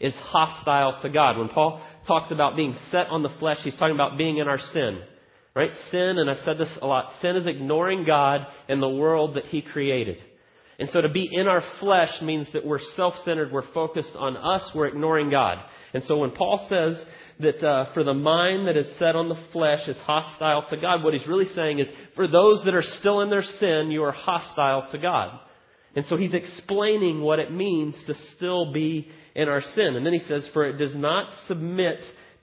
is 0.00 0.12
hostile 0.14 1.00
to 1.02 1.08
God. 1.08 1.38
When 1.38 1.48
Paul 1.48 1.82
talks 2.06 2.30
about 2.30 2.56
being 2.56 2.76
set 2.90 3.08
on 3.08 3.22
the 3.22 3.32
flesh, 3.40 3.58
he's 3.62 3.74
talking 3.74 3.94
about 3.94 4.18
being 4.18 4.38
in 4.38 4.48
our 4.48 4.60
sin. 4.72 5.00
Right? 5.54 5.72
Sin, 5.90 6.18
and 6.18 6.30
I've 6.30 6.44
said 6.44 6.58
this 6.58 6.68
a 6.82 6.86
lot, 6.86 7.12
sin 7.22 7.34
is 7.36 7.46
ignoring 7.46 8.04
God 8.04 8.42
and 8.68 8.82
the 8.82 8.88
world 8.88 9.36
that 9.36 9.46
he 9.46 9.62
created. 9.62 10.18
And 10.78 10.90
so 10.92 11.00
to 11.00 11.08
be 11.08 11.26
in 11.32 11.48
our 11.48 11.64
flesh 11.80 12.10
means 12.20 12.46
that 12.52 12.66
we're 12.66 12.80
self-centered, 12.94 13.50
we're 13.50 13.72
focused 13.72 14.14
on 14.14 14.36
us, 14.36 14.62
we're 14.74 14.88
ignoring 14.88 15.30
God. 15.30 15.58
And 15.94 16.04
so 16.06 16.18
when 16.18 16.32
Paul 16.32 16.66
says 16.68 17.02
that 17.40 17.66
uh, 17.66 17.94
for 17.94 18.04
the 18.04 18.12
mind 18.12 18.68
that 18.68 18.76
is 18.76 18.86
set 18.98 19.16
on 19.16 19.30
the 19.30 19.38
flesh 19.52 19.88
is 19.88 19.96
hostile 19.98 20.66
to 20.68 20.76
God, 20.76 21.02
what 21.02 21.14
he's 21.14 21.26
really 21.26 21.48
saying 21.54 21.78
is 21.78 21.88
for 22.14 22.28
those 22.28 22.62
that 22.64 22.74
are 22.74 22.84
still 23.00 23.22
in 23.22 23.30
their 23.30 23.44
sin, 23.58 23.90
you 23.90 24.02
are 24.02 24.12
hostile 24.12 24.90
to 24.92 24.98
God. 24.98 25.40
And 25.96 26.04
so 26.08 26.16
he's 26.16 26.34
explaining 26.34 27.22
what 27.22 27.38
it 27.38 27.50
means 27.50 27.94
to 28.06 28.14
still 28.36 28.72
be 28.72 29.08
in 29.34 29.48
our 29.48 29.62
sin. 29.74 29.96
And 29.96 30.04
then 30.04 30.12
he 30.12 30.22
says, 30.28 30.44
for 30.52 30.66
it 30.66 30.76
does 30.76 30.94
not 30.94 31.32
submit 31.48 31.98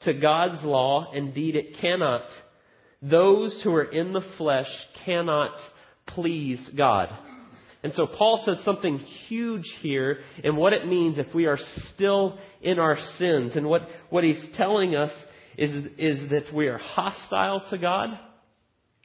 to 0.05 0.13
God's 0.13 0.63
law, 0.63 1.11
indeed 1.13 1.55
it 1.55 1.79
cannot. 1.79 2.23
Those 3.01 3.55
who 3.63 3.73
are 3.75 3.83
in 3.83 4.11
the 4.11 4.25
flesh 4.37 4.67
cannot 5.05 5.51
please 6.07 6.59
God. 6.75 7.09
And 7.83 7.93
so 7.95 8.07
Paul 8.07 8.43
says 8.45 8.57
something 8.65 8.97
huge 9.27 9.69
here 9.81 10.19
in 10.43 10.55
what 10.55 10.73
it 10.73 10.87
means 10.87 11.17
if 11.19 11.33
we 11.35 11.45
are 11.45 11.59
still 11.93 12.39
in 12.61 12.79
our 12.79 12.97
sins. 13.19 13.51
And 13.55 13.67
what, 13.67 13.87
what 14.09 14.23
he's 14.23 14.43
telling 14.57 14.95
us 14.95 15.11
is, 15.57 15.85
is 15.97 16.29
that 16.31 16.53
we 16.53 16.67
are 16.67 16.79
hostile 16.79 17.63
to 17.69 17.77
God. 17.77 18.09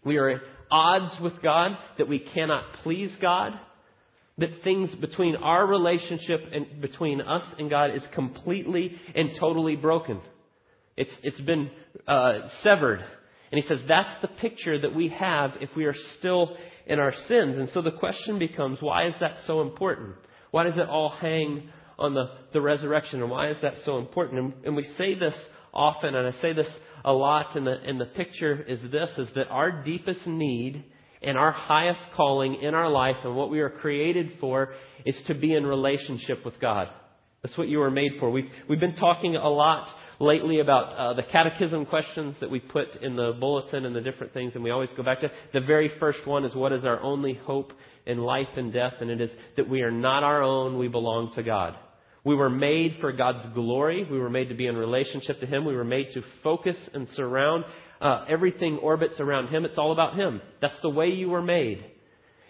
We 0.05 0.17
are 0.17 0.28
at 0.31 0.40
odds 0.71 1.21
with 1.21 1.43
God, 1.43 1.73
that 1.99 2.09
we 2.09 2.21
cannot 2.21 2.64
please 2.83 3.11
God, 3.21 3.52
that 4.38 4.62
things 4.62 4.95
between 4.97 5.37
our 5.37 5.66
relationship 5.66 6.40
and 6.52 6.80
between 6.80 7.21
us 7.21 7.45
and 7.59 7.68
God 7.68 7.95
is 7.95 8.02
completely 8.14 8.97
and 9.14 9.30
totally 9.38 9.76
broken. 9.76 10.21
It's, 10.97 11.11
it's 11.23 11.40
been 11.40 11.71
uh, 12.07 12.49
severed. 12.62 13.04
And 13.50 13.62
he 13.62 13.68
says 13.68 13.78
that's 13.88 14.21
the 14.23 14.28
picture 14.28 14.80
that 14.80 14.95
we 14.95 15.09
have 15.09 15.52
if 15.61 15.71
we 15.76 15.87
are 15.87 15.95
still 16.18 16.57
in 16.87 16.99
our 16.99 17.14
sins. 17.28 17.59
And 17.59 17.68
so 17.75 17.83
the 17.83 17.90
question 17.92 18.38
becomes, 18.38 18.78
why 18.80 19.09
is 19.09 19.14
that 19.21 19.38
so 19.47 19.61
important? 19.61 20.16
Why 20.50 20.64
does 20.64 20.76
it 20.76 20.88
all 20.88 21.12
hang 21.21 21.71
on 21.99 22.14
the, 22.14 22.26
the 22.52 22.61
resurrection? 22.61 23.21
And 23.21 23.30
why 23.30 23.50
is 23.50 23.57
that 23.62 23.75
so 23.85 23.99
important? 23.99 24.38
And, 24.38 24.66
and 24.66 24.76
we 24.76 24.88
say 24.97 25.14
this 25.14 25.35
often, 25.73 26.14
and 26.14 26.26
I 26.26 26.40
say 26.40 26.52
this 26.52 26.66
a 27.04 27.12
lot, 27.12 27.57
and 27.57 27.66
the, 27.66 27.73
and 27.73 28.00
the 28.00 28.07
picture 28.07 28.62
is 28.62 28.80
this, 28.90 29.11
is 29.18 29.28
that 29.35 29.49
our 29.49 29.83
deepest 29.83 30.26
need 30.26 30.85
and 31.23 31.37
our 31.37 31.53
highest 31.53 32.01
calling 32.17 32.61
in 32.63 32.75
our 32.75 32.89
life 32.89 33.17
and 33.25 33.35
what 33.35 33.51
we 33.51 33.61
are 33.61 33.71
created 33.71 34.33
for 34.41 34.75
is 35.05 35.15
to 35.27 35.35
be 35.35 35.55
in 35.55 35.67
relationship 35.67 36.45
with 36.45 36.59
God. 36.61 36.89
That's 37.43 37.57
what 37.57 37.69
you 37.69 37.79
were 37.79 37.91
made 37.91 38.13
for. 38.19 38.31
We've, 38.31 38.51
we've 38.69 38.81
been 38.81 38.97
talking 38.97 39.37
a 39.37 39.49
lot 39.49 39.89
lately 40.21 40.61
about 40.61 40.97
uh, 40.97 41.15
the 41.15 41.23
catechism 41.23 41.87
questions 41.87 42.35
that 42.41 42.51
we 42.51 42.59
put 42.59 43.01
in 43.03 43.15
the 43.15 43.37
bulletin 43.39 43.85
and 43.85 43.95
the 43.95 44.01
different 44.01 44.35
things, 44.35 44.53
and 44.55 44.65
we 44.65 44.71
always 44.71 44.91
go 44.97 45.03
back 45.03 45.21
to 45.21 45.31
the 45.53 45.61
very 45.61 45.93
first 46.01 46.27
one 46.27 46.45
is 46.45 46.55
what 46.55 46.73
is 46.73 46.85
our 46.85 47.01
only 47.01 47.35
hope 47.35 47.73
in 48.07 48.19
life 48.19 48.49
and 48.57 48.73
death, 48.73 48.95
and 49.01 49.11
it 49.11 49.21
is 49.21 49.31
that 49.57 49.69
we 49.69 49.83
are 49.83 49.91
not 49.91 50.25
our 50.25 50.43
own, 50.43 50.79
we 50.79 50.89
belong 50.89 51.33
to 51.35 51.43
God. 51.43 51.77
We 52.25 52.35
were 52.35 52.51
made 52.51 52.97
for 53.01 53.13
God's 53.13 53.47
glory. 53.55 54.05
We 54.11 54.19
were 54.19 54.31
made 54.31 54.49
to 54.49 54.55
be 54.55 54.67
in 54.67 54.77
relationship 54.77 55.41
to 55.41 55.47
Him. 55.47 55.65
We 55.65 55.77
were 55.77 55.85
made 55.85 56.13
to 56.15 56.23
focus 56.43 56.77
and 56.93 57.07
surround. 57.15 57.65
Uh, 58.00 58.25
everything 58.28 58.78
orbits 58.78 59.19
around 59.19 59.49
Him. 59.49 59.64
It's 59.64 59.78
all 59.78 59.93
about 59.93 60.17
Him. 60.17 60.40
That's 60.61 60.81
the 60.83 60.90
way 60.90 61.09
you 61.09 61.31
were 61.31 61.43
made. 61.43 61.85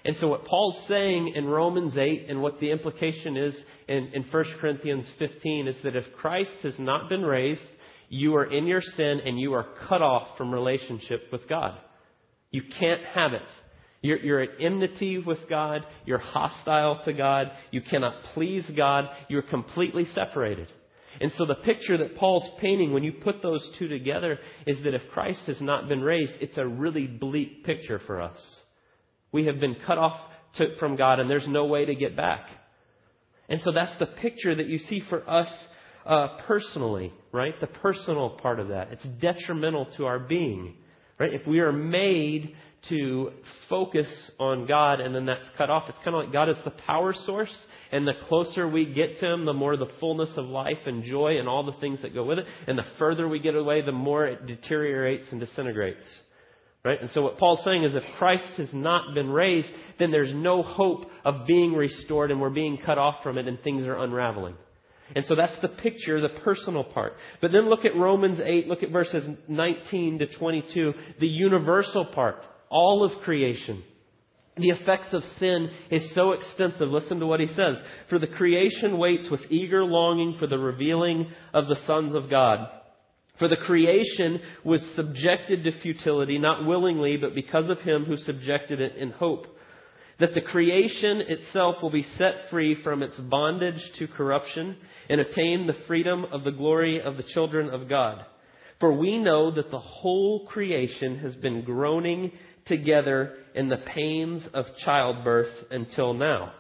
And 0.04 0.16
so 0.20 0.28
what 0.28 0.44
Paul's 0.44 0.86
saying 0.88 1.32
in 1.34 1.46
Romans 1.46 1.96
8 1.96 2.26
and 2.28 2.40
what 2.40 2.60
the 2.60 2.70
implication 2.70 3.36
is 3.36 3.54
in, 3.88 4.10
in 4.14 4.24
1 4.30 4.44
Corinthians 4.60 5.06
15 5.18 5.68
is 5.68 5.76
that 5.84 5.96
if 5.96 6.04
Christ 6.16 6.50
has 6.62 6.74
not 6.78 7.08
been 7.08 7.22
raised, 7.22 7.60
you 8.08 8.36
are 8.36 8.44
in 8.44 8.66
your 8.66 8.80
sin 8.80 9.20
and 9.24 9.38
you 9.38 9.54
are 9.54 9.66
cut 9.88 10.00
off 10.00 10.38
from 10.38 10.52
relationship 10.52 11.24
with 11.32 11.48
God. 11.48 11.78
You 12.50 12.62
can't 12.78 13.02
have 13.14 13.32
it. 13.32 13.42
You're, 14.00 14.18
you're 14.18 14.40
at 14.40 14.60
enmity 14.60 15.18
with 15.18 15.48
God. 15.48 15.82
You're 16.06 16.18
hostile 16.18 17.02
to 17.04 17.12
God. 17.12 17.50
You 17.70 17.82
cannot 17.82 18.14
please 18.34 18.64
God. 18.76 19.06
You're 19.28 19.42
completely 19.42 20.06
separated. 20.14 20.68
And 21.20 21.32
so 21.36 21.46
the 21.46 21.54
picture 21.56 21.98
that 21.98 22.16
Paul's 22.16 22.48
painting, 22.60 22.92
when 22.92 23.02
you 23.02 23.12
put 23.12 23.42
those 23.42 23.62
two 23.78 23.88
together, 23.88 24.38
is 24.66 24.82
that 24.84 24.94
if 24.94 25.02
Christ 25.12 25.40
has 25.46 25.60
not 25.60 25.88
been 25.88 26.00
raised, 26.00 26.32
it's 26.40 26.56
a 26.56 26.66
really 26.66 27.06
bleak 27.06 27.64
picture 27.64 28.00
for 28.06 28.20
us. 28.22 28.38
We 29.32 29.46
have 29.46 29.60
been 29.60 29.76
cut 29.86 29.98
off 29.98 30.18
to, 30.58 30.76
from 30.78 30.96
God, 30.96 31.20
and 31.20 31.28
there's 31.28 31.46
no 31.46 31.66
way 31.66 31.84
to 31.84 31.94
get 31.94 32.16
back. 32.16 32.46
And 33.48 33.60
so 33.64 33.72
that's 33.72 33.98
the 33.98 34.06
picture 34.06 34.54
that 34.54 34.68
you 34.68 34.78
see 34.88 35.02
for 35.08 35.28
us 35.28 35.48
uh, 36.06 36.38
personally, 36.46 37.12
right? 37.32 37.58
The 37.60 37.66
personal 37.66 38.30
part 38.30 38.60
of 38.60 38.68
that. 38.68 38.92
It's 38.92 39.04
detrimental 39.20 39.86
to 39.96 40.06
our 40.06 40.18
being, 40.18 40.74
right? 41.18 41.32
If 41.32 41.46
we 41.46 41.60
are 41.60 41.72
made 41.72 42.54
to 42.88 43.32
focus 43.68 44.10
on 44.38 44.66
God 44.66 45.00
and 45.00 45.14
then 45.14 45.26
that's 45.26 45.48
cut 45.56 45.70
off, 45.70 45.88
it's 45.88 45.98
kind 46.04 46.16
of 46.16 46.24
like 46.24 46.32
God 46.32 46.48
is 46.48 46.56
the 46.64 46.70
power 46.70 47.14
source, 47.26 47.54
and 47.90 48.06
the 48.06 48.14
closer 48.28 48.68
we 48.68 48.86
get 48.86 49.18
to 49.20 49.26
Him, 49.26 49.44
the 49.44 49.52
more 49.52 49.76
the 49.76 49.88
fullness 50.00 50.30
of 50.36 50.46
life 50.46 50.78
and 50.86 51.04
joy 51.04 51.38
and 51.38 51.48
all 51.48 51.64
the 51.64 51.80
things 51.80 52.00
that 52.02 52.14
go 52.14 52.24
with 52.24 52.38
it. 52.38 52.46
And 52.66 52.78
the 52.78 52.86
further 52.98 53.28
we 53.28 53.38
get 53.38 53.54
away, 53.54 53.82
the 53.82 53.92
more 53.92 54.26
it 54.26 54.46
deteriorates 54.46 55.26
and 55.30 55.40
disintegrates. 55.40 56.04
Right? 56.84 57.00
And 57.00 57.10
so 57.12 57.22
what 57.22 57.38
Paul's 57.38 57.64
saying 57.64 57.84
is 57.84 57.94
if 57.94 58.04
Christ 58.18 58.56
has 58.56 58.68
not 58.72 59.14
been 59.14 59.30
raised, 59.30 59.68
then 59.98 60.10
there's 60.10 60.32
no 60.32 60.62
hope 60.62 61.10
of 61.24 61.46
being 61.46 61.74
restored 61.74 62.30
and 62.30 62.40
we're 62.40 62.50
being 62.50 62.78
cut 62.84 62.98
off 62.98 63.16
from 63.22 63.36
it 63.36 63.48
and 63.48 63.60
things 63.62 63.84
are 63.84 63.96
unraveling. 63.96 64.54
And 65.14 65.24
so 65.26 65.34
that's 65.34 65.58
the 65.62 65.68
picture, 65.68 66.20
the 66.20 66.28
personal 66.28 66.84
part. 66.84 67.14
But 67.40 67.52
then 67.52 67.68
look 67.68 67.84
at 67.84 67.96
Romans 67.96 68.40
8, 68.44 68.68
look 68.68 68.82
at 68.82 68.90
verses 68.90 69.24
19 69.48 70.18
to 70.18 70.26
22, 70.26 70.94
the 71.18 71.26
universal 71.26 72.04
part, 72.06 72.42
all 72.70 73.04
of 73.04 73.22
creation. 73.22 73.82
The 74.56 74.70
effects 74.70 75.12
of 75.12 75.22
sin 75.38 75.70
is 75.90 76.14
so 76.14 76.32
extensive. 76.32 76.88
Listen 76.88 77.20
to 77.20 77.26
what 77.26 77.40
he 77.40 77.46
says. 77.54 77.76
For 78.10 78.18
the 78.18 78.26
creation 78.26 78.98
waits 78.98 79.30
with 79.30 79.40
eager 79.50 79.84
longing 79.84 80.36
for 80.38 80.48
the 80.48 80.58
revealing 80.58 81.30
of 81.54 81.68
the 81.68 81.78
sons 81.86 82.16
of 82.16 82.28
God. 82.28 82.68
For 83.38 83.46
the 83.46 83.56
creation 83.56 84.40
was 84.64 84.82
subjected 84.96 85.62
to 85.62 85.80
futility, 85.80 86.38
not 86.38 86.66
willingly, 86.66 87.16
but 87.16 87.36
because 87.36 87.70
of 87.70 87.80
him 87.80 88.04
who 88.04 88.16
subjected 88.16 88.80
it 88.80 88.96
in 88.96 89.12
hope. 89.12 89.46
That 90.18 90.34
the 90.34 90.40
creation 90.40 91.20
itself 91.20 91.76
will 91.80 91.90
be 91.90 92.06
set 92.16 92.50
free 92.50 92.82
from 92.82 93.04
its 93.04 93.16
bondage 93.16 93.80
to 94.00 94.08
corruption 94.08 94.76
and 95.08 95.20
attain 95.20 95.68
the 95.68 95.76
freedom 95.86 96.24
of 96.32 96.42
the 96.42 96.50
glory 96.50 97.00
of 97.00 97.16
the 97.16 97.22
children 97.22 97.70
of 97.70 97.88
God. 97.88 98.24
For 98.80 98.92
we 98.92 99.18
know 99.18 99.50
that 99.54 99.70
the 99.70 99.80
whole 99.80 100.46
creation 100.46 101.18
has 101.18 101.34
been 101.36 101.64
groaning 101.64 102.32
together 102.66 103.34
in 103.54 103.68
the 103.68 103.78
pains 103.78 104.42
of 104.54 104.66
childbirth 104.84 105.52
until 105.70 106.14
now. 106.14 106.52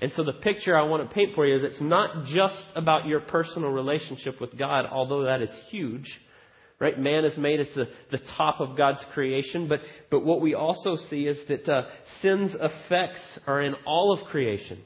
And 0.00 0.12
so 0.14 0.24
the 0.24 0.34
picture 0.34 0.76
I 0.76 0.82
want 0.82 1.08
to 1.08 1.14
paint 1.14 1.34
for 1.34 1.46
you 1.46 1.56
is 1.56 1.62
it's 1.64 1.80
not 1.80 2.26
just 2.26 2.62
about 2.74 3.06
your 3.06 3.20
personal 3.20 3.70
relationship 3.70 4.40
with 4.40 4.56
God, 4.56 4.84
although 4.90 5.24
that 5.24 5.42
is 5.42 5.50
huge. 5.70 6.06
Right? 6.78 6.98
Man 6.98 7.24
is 7.24 7.38
made 7.38 7.58
at 7.58 7.74
the, 7.74 7.88
the 8.10 8.20
top 8.36 8.60
of 8.60 8.76
God's 8.76 9.00
creation, 9.14 9.66
but, 9.66 9.80
but 10.10 10.26
what 10.26 10.42
we 10.42 10.54
also 10.54 10.98
see 11.08 11.22
is 11.22 11.38
that 11.48 11.66
uh, 11.66 11.84
sin's 12.20 12.52
effects 12.54 13.22
are 13.46 13.62
in 13.62 13.74
all 13.86 14.12
of 14.12 14.28
creation. 14.28 14.80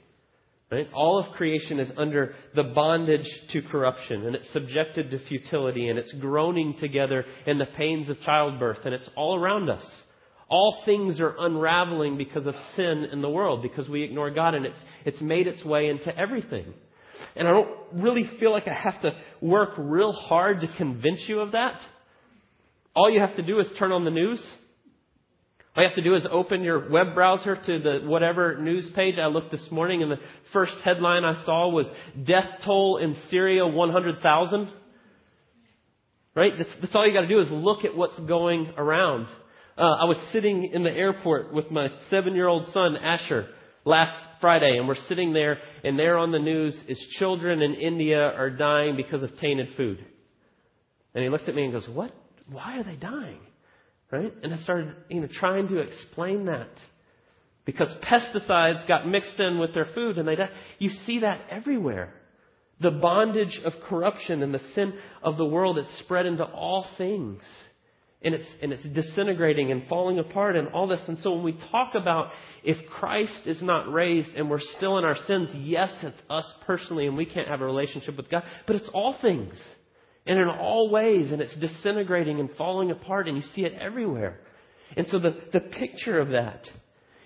Right? 0.70 0.88
All 0.94 1.18
of 1.18 1.32
creation 1.32 1.80
is 1.80 1.90
under 1.96 2.36
the 2.54 2.62
bondage 2.62 3.26
to 3.52 3.62
corruption, 3.62 4.24
and 4.26 4.36
it's 4.36 4.52
subjected 4.52 5.10
to 5.10 5.18
futility, 5.26 5.88
and 5.88 5.98
it's 5.98 6.12
groaning 6.20 6.76
together 6.78 7.24
in 7.44 7.58
the 7.58 7.66
pains 7.66 8.08
of 8.08 8.20
childbirth, 8.22 8.78
and 8.84 8.94
it's 8.94 9.08
all 9.16 9.34
around 9.34 9.68
us. 9.68 9.84
All 10.48 10.82
things 10.84 11.18
are 11.18 11.34
unraveling 11.38 12.16
because 12.16 12.46
of 12.46 12.54
sin 12.76 13.08
in 13.12 13.20
the 13.20 13.28
world, 13.28 13.62
because 13.62 13.88
we 13.88 14.04
ignore 14.04 14.30
God, 14.30 14.54
and 14.54 14.64
it's, 14.64 14.78
it's 15.04 15.20
made 15.20 15.48
its 15.48 15.64
way 15.64 15.88
into 15.88 16.16
everything. 16.16 16.72
And 17.34 17.48
I 17.48 17.50
don't 17.50 17.70
really 17.92 18.30
feel 18.38 18.52
like 18.52 18.68
I 18.68 18.74
have 18.74 19.00
to 19.02 19.12
work 19.40 19.70
real 19.76 20.12
hard 20.12 20.60
to 20.60 20.68
convince 20.76 21.20
you 21.26 21.40
of 21.40 21.52
that. 21.52 21.80
All 22.94 23.10
you 23.10 23.20
have 23.20 23.36
to 23.36 23.42
do 23.42 23.58
is 23.58 23.66
turn 23.76 23.90
on 23.90 24.04
the 24.04 24.10
news. 24.10 24.40
All 25.76 25.84
you 25.84 25.88
have 25.88 25.96
to 25.96 26.02
do 26.02 26.16
is 26.16 26.26
open 26.28 26.64
your 26.64 26.90
web 26.90 27.14
browser 27.14 27.54
to 27.54 27.78
the 27.78 28.00
whatever 28.04 28.58
news 28.60 28.90
page. 28.94 29.18
I 29.18 29.26
looked 29.26 29.52
this 29.52 29.70
morning 29.70 30.02
and 30.02 30.10
the 30.10 30.18
first 30.52 30.72
headline 30.84 31.24
I 31.24 31.44
saw 31.44 31.68
was 31.68 31.86
Death 32.24 32.62
Toll 32.64 32.98
in 32.98 33.16
Syria 33.30 33.64
100,000. 33.66 34.68
Right? 36.34 36.52
That's, 36.58 36.70
that's 36.80 36.94
all 36.94 37.06
you 37.06 37.12
got 37.12 37.22
to 37.22 37.28
do 37.28 37.40
is 37.40 37.48
look 37.50 37.84
at 37.84 37.96
what's 37.96 38.18
going 38.18 38.72
around. 38.76 39.26
Uh, 39.78 39.82
I 39.82 40.04
was 40.04 40.16
sitting 40.32 40.70
in 40.72 40.82
the 40.82 40.90
airport 40.90 41.52
with 41.54 41.70
my 41.70 41.88
seven 42.10 42.34
year 42.34 42.48
old 42.48 42.72
son, 42.72 42.96
Asher, 42.96 43.46
last 43.84 44.16
Friday, 44.40 44.76
and 44.76 44.88
we're 44.88 44.96
sitting 45.08 45.32
there, 45.32 45.58
and 45.84 45.96
there 45.96 46.18
on 46.18 46.32
the 46.32 46.38
news 46.38 46.74
is 46.88 46.98
children 47.18 47.62
in 47.62 47.74
India 47.74 48.18
are 48.18 48.50
dying 48.50 48.96
because 48.96 49.22
of 49.22 49.38
tainted 49.38 49.68
food. 49.76 50.04
And 51.14 51.22
he 51.22 51.30
looked 51.30 51.48
at 51.48 51.54
me 51.54 51.62
and 51.64 51.72
goes, 51.72 51.88
What? 51.88 52.12
Why 52.50 52.78
are 52.78 52.84
they 52.84 52.96
dying? 52.96 53.40
Right? 54.10 54.32
And 54.42 54.52
I 54.52 54.58
started 54.62 54.94
you 55.08 55.20
know, 55.20 55.28
trying 55.38 55.68
to 55.68 55.78
explain 55.78 56.46
that. 56.46 56.70
Because 57.64 57.88
pesticides 58.02 58.88
got 58.88 59.06
mixed 59.06 59.38
in 59.38 59.58
with 59.58 59.74
their 59.74 59.88
food 59.94 60.18
and 60.18 60.26
they 60.26 60.34
died. 60.34 60.50
You 60.78 60.90
see 61.06 61.20
that 61.20 61.42
everywhere. 61.50 62.14
The 62.80 62.90
bondage 62.90 63.60
of 63.64 63.74
corruption 63.88 64.42
and 64.42 64.52
the 64.54 64.60
sin 64.74 64.94
of 65.22 65.36
the 65.36 65.44
world 65.44 65.78
is 65.78 65.86
spread 66.00 66.26
into 66.26 66.44
all 66.44 66.86
things 66.96 67.42
and 68.22 68.34
it's, 68.34 68.48
and 68.60 68.72
it's 68.72 68.84
disintegrating 68.84 69.72
and 69.72 69.86
falling 69.88 70.18
apart 70.18 70.56
and 70.56 70.68
all 70.68 70.86
this. 70.86 71.00
And 71.06 71.18
so 71.22 71.32
when 71.32 71.44
we 71.44 71.58
talk 71.70 71.94
about 71.94 72.30
if 72.62 72.76
Christ 72.90 73.46
is 73.46 73.62
not 73.62 73.90
raised 73.92 74.30
and 74.34 74.50
we're 74.50 74.60
still 74.76 74.98
in 74.98 75.04
our 75.04 75.16
sins, 75.26 75.48
yes, 75.54 75.90
it's 76.02 76.20
us 76.28 76.44
personally 76.66 77.06
and 77.06 77.16
we 77.16 77.24
can't 77.24 77.48
have 77.48 77.60
a 77.60 77.66
relationship 77.66 78.16
with 78.16 78.30
God, 78.30 78.42
but 78.66 78.76
it's 78.76 78.88
all 78.92 79.16
things 79.20 79.54
and 80.26 80.38
in 80.38 80.48
all 80.48 80.90
ways 80.90 81.30
and 81.32 81.40
it's 81.40 81.54
disintegrating 81.56 82.40
and 82.40 82.50
falling 82.56 82.90
apart 82.90 83.28
and 83.28 83.36
you 83.36 83.42
see 83.54 83.62
it 83.62 83.74
everywhere. 83.74 84.40
And 84.96 85.06
so 85.10 85.18
the, 85.18 85.36
the 85.52 85.60
picture 85.60 86.18
of 86.18 86.30
that 86.30 86.68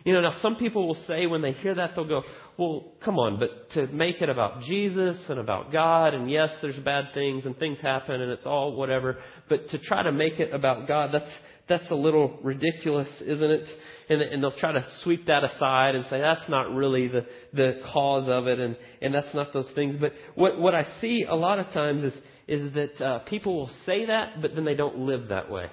you 0.04 0.12
know, 0.12 0.20
now 0.20 0.34
some 0.42 0.56
people 0.56 0.86
will 0.86 1.02
say 1.06 1.26
when 1.26 1.40
they 1.40 1.52
hear 1.52 1.74
that, 1.74 1.92
they'll 1.96 2.06
go, 2.06 2.22
well, 2.58 2.92
come 3.02 3.18
on, 3.18 3.38
but 3.38 3.70
to 3.72 3.86
make 3.86 4.20
it 4.20 4.28
about 4.28 4.62
Jesus 4.64 5.16
and 5.30 5.38
about 5.40 5.72
God, 5.72 6.12
and 6.12 6.30
yes, 6.30 6.50
there's 6.60 6.78
bad 6.80 7.14
things 7.14 7.44
and 7.46 7.58
things 7.58 7.78
happen 7.80 8.20
and 8.20 8.30
it's 8.30 8.44
all 8.44 8.76
whatever, 8.76 9.16
but 9.48 9.70
to 9.70 9.78
try 9.78 10.02
to 10.02 10.12
make 10.12 10.38
it 10.38 10.52
about 10.52 10.86
God, 10.86 11.08
that's, 11.10 11.30
that's 11.70 11.90
a 11.90 11.94
little 11.94 12.38
ridiculous, 12.42 13.08
isn't 13.22 13.50
it? 13.50 13.66
And, 14.10 14.20
and 14.20 14.42
they'll 14.42 14.52
try 14.52 14.72
to 14.72 14.86
sweep 15.02 15.26
that 15.26 15.42
aside 15.42 15.94
and 15.94 16.04
say 16.10 16.20
that's 16.20 16.50
not 16.50 16.74
really 16.74 17.08
the, 17.08 17.24
the 17.54 17.80
cause 17.90 18.28
of 18.28 18.46
it 18.46 18.60
and, 18.60 18.76
and 19.00 19.14
that's 19.14 19.32
not 19.32 19.54
those 19.54 19.68
things. 19.74 19.96
But 19.98 20.12
what, 20.34 20.60
what 20.60 20.74
I 20.74 20.86
see 21.00 21.24
a 21.26 21.34
lot 21.34 21.58
of 21.58 21.72
times 21.72 22.04
is, 22.04 22.12
is 22.46 22.72
that 22.74 23.00
uh, 23.00 23.18
people 23.20 23.56
will 23.56 23.70
say 23.86 24.06
that, 24.06 24.40
but 24.42 24.54
then 24.54 24.64
they 24.64 24.74
don't 24.74 24.98
live 24.98 25.28
that 25.28 25.50
way. 25.50 25.66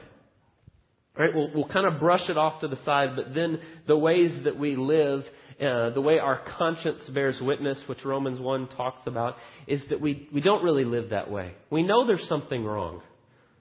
Right? 1.17 1.33
We'll, 1.33 1.49
we'll 1.53 1.67
kind 1.67 1.85
of 1.85 1.99
brush 1.99 2.29
it 2.29 2.37
off 2.37 2.61
to 2.61 2.67
the 2.67 2.79
side, 2.85 3.15
but 3.15 3.33
then 3.33 3.59
the 3.87 3.97
ways 3.97 4.31
that 4.45 4.57
we 4.57 4.77
live, 4.77 5.23
uh, 5.59 5.89
the 5.89 6.01
way 6.01 6.19
our 6.19 6.41
conscience 6.57 7.01
bears 7.13 7.35
witness, 7.41 7.77
which 7.87 8.05
Romans 8.05 8.39
1 8.39 8.69
talks 8.77 9.05
about, 9.05 9.35
is 9.67 9.81
that 9.89 9.99
we, 9.99 10.29
we 10.33 10.39
don't 10.39 10.63
really 10.63 10.85
live 10.85 11.09
that 11.09 11.29
way. 11.29 11.53
We 11.69 11.83
know 11.83 12.07
there's 12.07 12.27
something 12.29 12.63
wrong. 12.63 13.01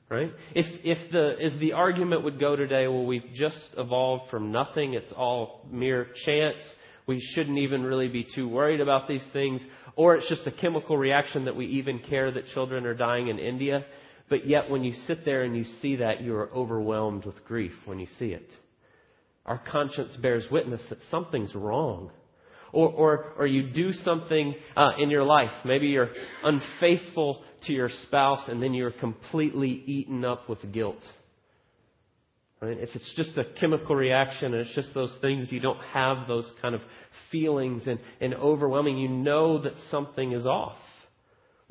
Right? 0.09 0.33
If, 0.57 0.67
if 0.83 1.13
the, 1.13 1.37
as 1.41 1.59
the 1.61 1.73
argument 1.73 2.25
would 2.25 2.41
go 2.41 2.57
today, 2.57 2.89
well, 2.89 3.07
we've 3.07 3.33
just 3.37 3.59
evolved 3.77 4.31
from 4.31 4.51
nothing, 4.51 4.95
it's 4.95 5.13
all 5.13 5.67
mere 5.71 6.09
chance, 6.25 6.57
we 7.07 7.21
shouldn't 7.35 7.59
even 7.59 7.83
really 7.83 8.09
be 8.09 8.27
too 8.35 8.49
worried 8.49 8.81
about 8.81 9.09
these 9.09 9.23
things, 9.33 9.61
or 9.97 10.17
it's 10.17 10.29
just 10.29 10.47
a 10.47 10.51
chemical 10.51 10.97
reaction 10.97 11.45
that 11.47 11.57
we 11.57 11.67
even 11.67 12.01
care 12.01 12.31
that 12.31 12.49
children 12.55 12.87
are 12.87 12.95
dying 12.95 13.29
in 13.29 13.39
India. 13.39 13.85
But 14.29 14.47
yet, 14.47 14.71
when 14.71 14.85
you 14.85 14.95
sit 15.07 15.25
there 15.25 15.43
and 15.43 15.57
you 15.57 15.65
see 15.83 15.97
that, 15.97 16.23
you 16.23 16.35
are 16.37 16.51
overwhelmed 16.55 17.25
with 17.25 17.45
grief 17.45 17.73
when 17.85 17.99
you 17.99 18.07
see 18.19 18.27
it. 18.27 18.49
Our 19.45 19.59
conscience 19.59 20.13
bears 20.23 20.45
witness 20.51 20.81
that 20.89 20.99
something's 21.11 21.55
wrong. 21.55 22.11
Or, 22.73 22.89
or, 22.89 23.25
or 23.39 23.47
you 23.49 23.71
do 23.71 23.93
something 24.05 24.55
uh, 24.77 24.93
in 24.99 25.11
your 25.11 25.25
life. 25.25 25.51
Maybe 25.65 25.89
you're 25.89 26.11
unfaithful 26.45 27.43
to 27.67 27.73
your 27.73 27.91
spouse 28.07 28.43
and 28.49 28.63
then 28.63 28.75
you're 28.75 28.93
completely 28.93 29.83
eaten 29.87 30.25
up 30.25 30.49
with 30.49 30.73
guilt. 30.73 31.03
Right? 32.61 32.77
If 32.79 32.91
it's 32.95 33.13
just 33.17 33.39
a 33.39 33.45
chemical 33.59 33.97
reaction 33.97 34.53
and 34.53 34.67
it's 34.67 34.75
just 34.75 34.93
those 34.93 35.13
things, 35.23 35.51
you 35.51 35.61
don't 35.61 35.81
have 35.95 36.29
those 36.29 36.45
kind 36.61 36.75
of 36.75 36.83
feelings 37.33 37.83
and, 37.87 37.99
and 38.21 38.35
overwhelming. 38.35 38.99
You 38.99 39.09
know 39.09 39.63
that 39.63 39.73
something 39.91 40.33
is 40.33 40.45
off. 40.45 40.77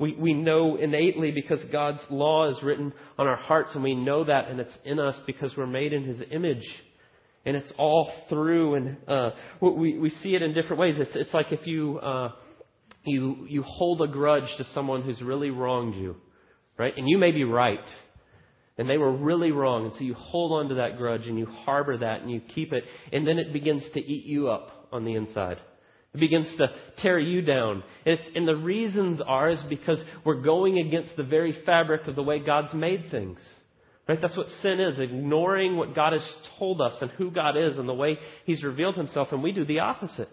We, 0.00 0.14
we 0.14 0.32
know 0.32 0.76
innately 0.76 1.30
because 1.30 1.60
God's 1.70 2.00
law 2.08 2.50
is 2.50 2.56
written 2.62 2.92
on 3.18 3.28
our 3.28 3.36
hearts 3.36 3.70
and 3.74 3.84
we 3.84 3.94
know 3.94 4.24
that 4.24 4.48
and 4.48 4.58
it's 4.58 4.76
in 4.84 4.98
us 4.98 5.14
because 5.26 5.56
we're 5.56 5.66
made 5.66 5.92
in 5.92 6.04
His 6.04 6.22
image. 6.32 6.64
And 7.46 7.56
it's 7.56 7.70
all 7.78 8.10
through 8.28 8.74
and, 8.74 8.96
uh, 9.06 9.30
we, 9.60 9.96
we 9.96 10.10
see 10.22 10.34
it 10.34 10.42
in 10.42 10.54
different 10.54 10.80
ways. 10.80 10.96
It's, 10.98 11.12
it's 11.14 11.32
like 11.32 11.52
if 11.52 11.66
you, 11.66 11.98
uh, 11.98 12.32
you, 13.04 13.46
you 13.48 13.62
hold 13.62 14.02
a 14.02 14.08
grudge 14.08 14.48
to 14.58 14.66
someone 14.74 15.02
who's 15.02 15.20
really 15.22 15.50
wronged 15.50 15.94
you, 15.94 16.16
right? 16.76 16.92
And 16.96 17.08
you 17.08 17.16
may 17.16 17.30
be 17.30 17.44
right. 17.44 17.78
And 18.80 18.88
they 18.88 18.96
were 18.96 19.12
really 19.12 19.52
wrong. 19.52 19.84
And 19.84 19.92
so 19.92 20.00
you 20.00 20.14
hold 20.14 20.52
on 20.52 20.70
to 20.70 20.76
that 20.76 20.96
grudge 20.96 21.26
and 21.26 21.38
you 21.38 21.44
harbor 21.44 21.98
that 21.98 22.22
and 22.22 22.30
you 22.30 22.40
keep 22.40 22.72
it. 22.72 22.82
And 23.12 23.26
then 23.26 23.38
it 23.38 23.52
begins 23.52 23.82
to 23.92 24.00
eat 24.00 24.24
you 24.24 24.48
up 24.48 24.88
on 24.90 25.04
the 25.04 25.16
inside. 25.16 25.58
It 26.14 26.18
begins 26.18 26.46
to 26.56 26.68
tear 26.96 27.18
you 27.18 27.42
down. 27.42 27.84
And, 28.06 28.18
and 28.34 28.48
the 28.48 28.56
reasons 28.56 29.20
are 29.20 29.50
is 29.50 29.60
because 29.68 29.98
we're 30.24 30.40
going 30.40 30.78
against 30.78 31.14
the 31.18 31.24
very 31.24 31.62
fabric 31.66 32.06
of 32.06 32.16
the 32.16 32.22
way 32.22 32.38
God's 32.38 32.72
made 32.72 33.10
things. 33.10 33.38
Right? 34.08 34.18
That's 34.18 34.34
what 34.34 34.48
sin 34.62 34.80
is, 34.80 34.98
ignoring 34.98 35.76
what 35.76 35.94
God 35.94 36.14
has 36.14 36.24
told 36.58 36.80
us 36.80 36.94
and 37.02 37.10
who 37.10 37.30
God 37.30 37.58
is 37.58 37.76
and 37.76 37.86
the 37.86 37.92
way 37.92 38.18
He's 38.46 38.62
revealed 38.62 38.94
Himself, 38.94 39.28
and 39.30 39.42
we 39.42 39.52
do 39.52 39.66
the 39.66 39.80
opposite. 39.80 40.32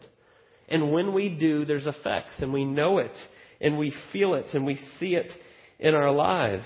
And 0.70 0.94
when 0.94 1.13
we 1.13 1.27
do, 1.27 1.66
there's 1.66 1.86
effects, 1.86 2.36
and 2.39 2.54
we 2.54 2.63
know 2.63 3.00
it, 3.00 3.12
and 3.60 3.77
we 3.77 3.94
feel 4.13 4.36
it, 4.36 4.48
and 4.54 4.66
we 4.66 4.80
see 5.01 5.16
it 5.16 5.32
in 5.80 5.94
our 5.94 6.13
lives. 6.13 6.66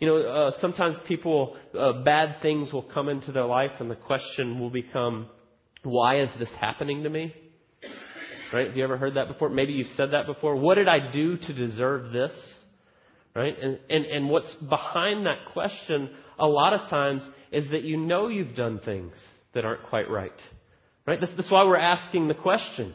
You 0.00 0.06
know, 0.06 0.16
uh, 0.18 0.60
sometimes 0.60 0.96
people, 1.08 1.56
uh, 1.78 2.04
bad 2.04 2.40
things 2.40 2.72
will 2.72 2.82
come 2.82 3.08
into 3.08 3.32
their 3.32 3.46
life, 3.46 3.72
and 3.80 3.90
the 3.90 3.96
question 3.96 4.60
will 4.60 4.70
become, 4.70 5.28
why 5.82 6.20
is 6.20 6.28
this 6.38 6.48
happening 6.60 7.02
to 7.02 7.10
me? 7.10 7.34
Right? 8.52 8.68
Have 8.68 8.76
you 8.76 8.84
ever 8.84 8.96
heard 8.96 9.14
that 9.14 9.28
before? 9.28 9.50
Maybe 9.50 9.72
you've 9.72 9.94
said 9.96 10.12
that 10.12 10.26
before. 10.26 10.56
What 10.56 10.76
did 10.76 10.88
I 10.88 11.12
do 11.12 11.36
to 11.36 11.52
deserve 11.52 12.12
this? 12.12 12.32
Right? 13.34 13.54
And, 13.60 13.78
and, 13.90 14.04
and 14.06 14.28
what's 14.30 14.52
behind 14.54 15.26
that 15.26 15.52
question 15.52 16.10
a 16.38 16.46
lot 16.46 16.72
of 16.72 16.88
times 16.88 17.22
is 17.52 17.70
that 17.70 17.82
you 17.82 17.96
know 17.96 18.28
you've 18.28 18.54
done 18.54 18.80
things 18.84 19.12
that 19.54 19.64
aren't 19.64 19.84
quite 19.84 20.08
right. 20.08 20.32
Right? 21.06 21.20
That's, 21.20 21.32
that's 21.36 21.50
why 21.50 21.64
we're 21.64 21.76
asking 21.76 22.28
the 22.28 22.34
question. 22.34 22.94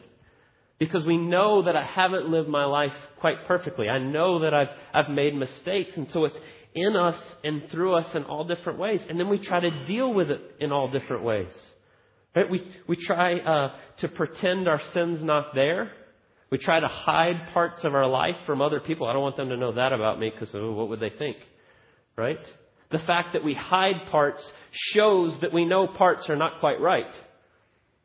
Because 0.78 1.04
we 1.04 1.16
know 1.16 1.62
that 1.62 1.76
I 1.76 1.84
haven't 1.84 2.28
lived 2.28 2.48
my 2.48 2.64
life 2.64 2.92
quite 3.20 3.46
perfectly. 3.46 3.88
I 3.88 3.98
know 3.98 4.40
that 4.40 4.52
I've, 4.52 4.68
I've 4.92 5.08
made 5.08 5.34
mistakes. 5.34 5.92
And 5.96 6.08
so 6.12 6.24
it's 6.24 6.36
in 6.74 6.96
us 6.96 7.20
and 7.42 7.62
through 7.70 7.94
us 7.94 8.06
in 8.14 8.24
all 8.24 8.44
different 8.44 8.78
ways. 8.78 9.00
And 9.08 9.18
then 9.18 9.28
we 9.28 9.38
try 9.38 9.60
to 9.60 9.86
deal 9.86 10.12
with 10.12 10.30
it 10.30 10.40
in 10.60 10.72
all 10.72 10.90
different 10.90 11.22
ways. 11.22 11.52
Right? 12.34 12.50
We, 12.50 12.66
we 12.88 12.96
try 12.96 13.38
uh, 13.38 13.72
to 14.00 14.08
pretend 14.08 14.68
our 14.68 14.80
sin's 14.92 15.22
not 15.22 15.54
there. 15.54 15.92
We 16.50 16.58
try 16.58 16.80
to 16.80 16.88
hide 16.88 17.52
parts 17.52 17.84
of 17.84 17.94
our 17.94 18.06
life 18.06 18.36
from 18.46 18.60
other 18.60 18.80
people. 18.80 19.06
I 19.06 19.12
don't 19.12 19.22
want 19.22 19.36
them 19.36 19.48
to 19.48 19.56
know 19.56 19.72
that 19.74 19.92
about 19.92 20.18
me 20.18 20.30
because 20.30 20.54
oh, 20.54 20.72
what 20.72 20.88
would 20.88 21.00
they 21.00 21.10
think? 21.10 21.36
Right? 22.16 22.38
The 22.90 22.98
fact 23.00 23.32
that 23.32 23.44
we 23.44 23.54
hide 23.54 24.06
parts 24.10 24.42
shows 24.92 25.34
that 25.40 25.52
we 25.52 25.64
know 25.64 25.86
parts 25.86 26.28
are 26.28 26.36
not 26.36 26.60
quite 26.60 26.80
right. 26.80 27.10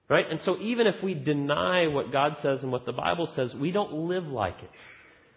Right? 0.09 0.25
And 0.29 0.39
so 0.45 0.57
even 0.59 0.88
if 0.88 1.03
we 1.03 1.13
deny 1.13 1.88
what 1.88 2.11
God 2.11 2.38
says 2.41 2.59
and 2.63 2.71
what 2.71 2.85
the 2.85 2.93
Bible 2.93 3.31
says, 3.35 3.53
we 3.53 3.71
don't 3.71 3.93
live 3.93 4.25
like 4.25 4.57
it. 4.63 4.69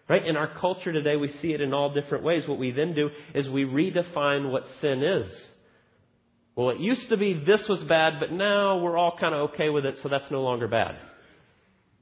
Right? 0.08 0.26
In 0.26 0.36
our 0.36 0.48
culture 0.60 0.92
today, 0.92 1.16
we 1.16 1.32
see 1.40 1.52
it 1.52 1.60
in 1.60 1.72
all 1.72 1.94
different 1.94 2.24
ways. 2.24 2.42
What 2.46 2.58
we 2.58 2.72
then 2.72 2.94
do 2.94 3.08
is 3.34 3.48
we 3.48 3.64
redefine 3.64 4.50
what 4.50 4.64
sin 4.80 5.02
is. 5.02 5.32
Well, 6.54 6.70
it 6.70 6.80
used 6.80 7.08
to 7.08 7.16
be 7.16 7.34
this 7.34 7.66
was 7.68 7.82
bad, 7.88 8.14
but 8.20 8.32
now 8.32 8.78
we're 8.78 8.98
all 8.98 9.16
kind 9.18 9.34
of 9.34 9.50
okay 9.50 9.70
with 9.70 9.86
it, 9.86 9.96
so 10.02 10.08
that's 10.08 10.30
no 10.30 10.42
longer 10.42 10.68
bad. 10.68 10.96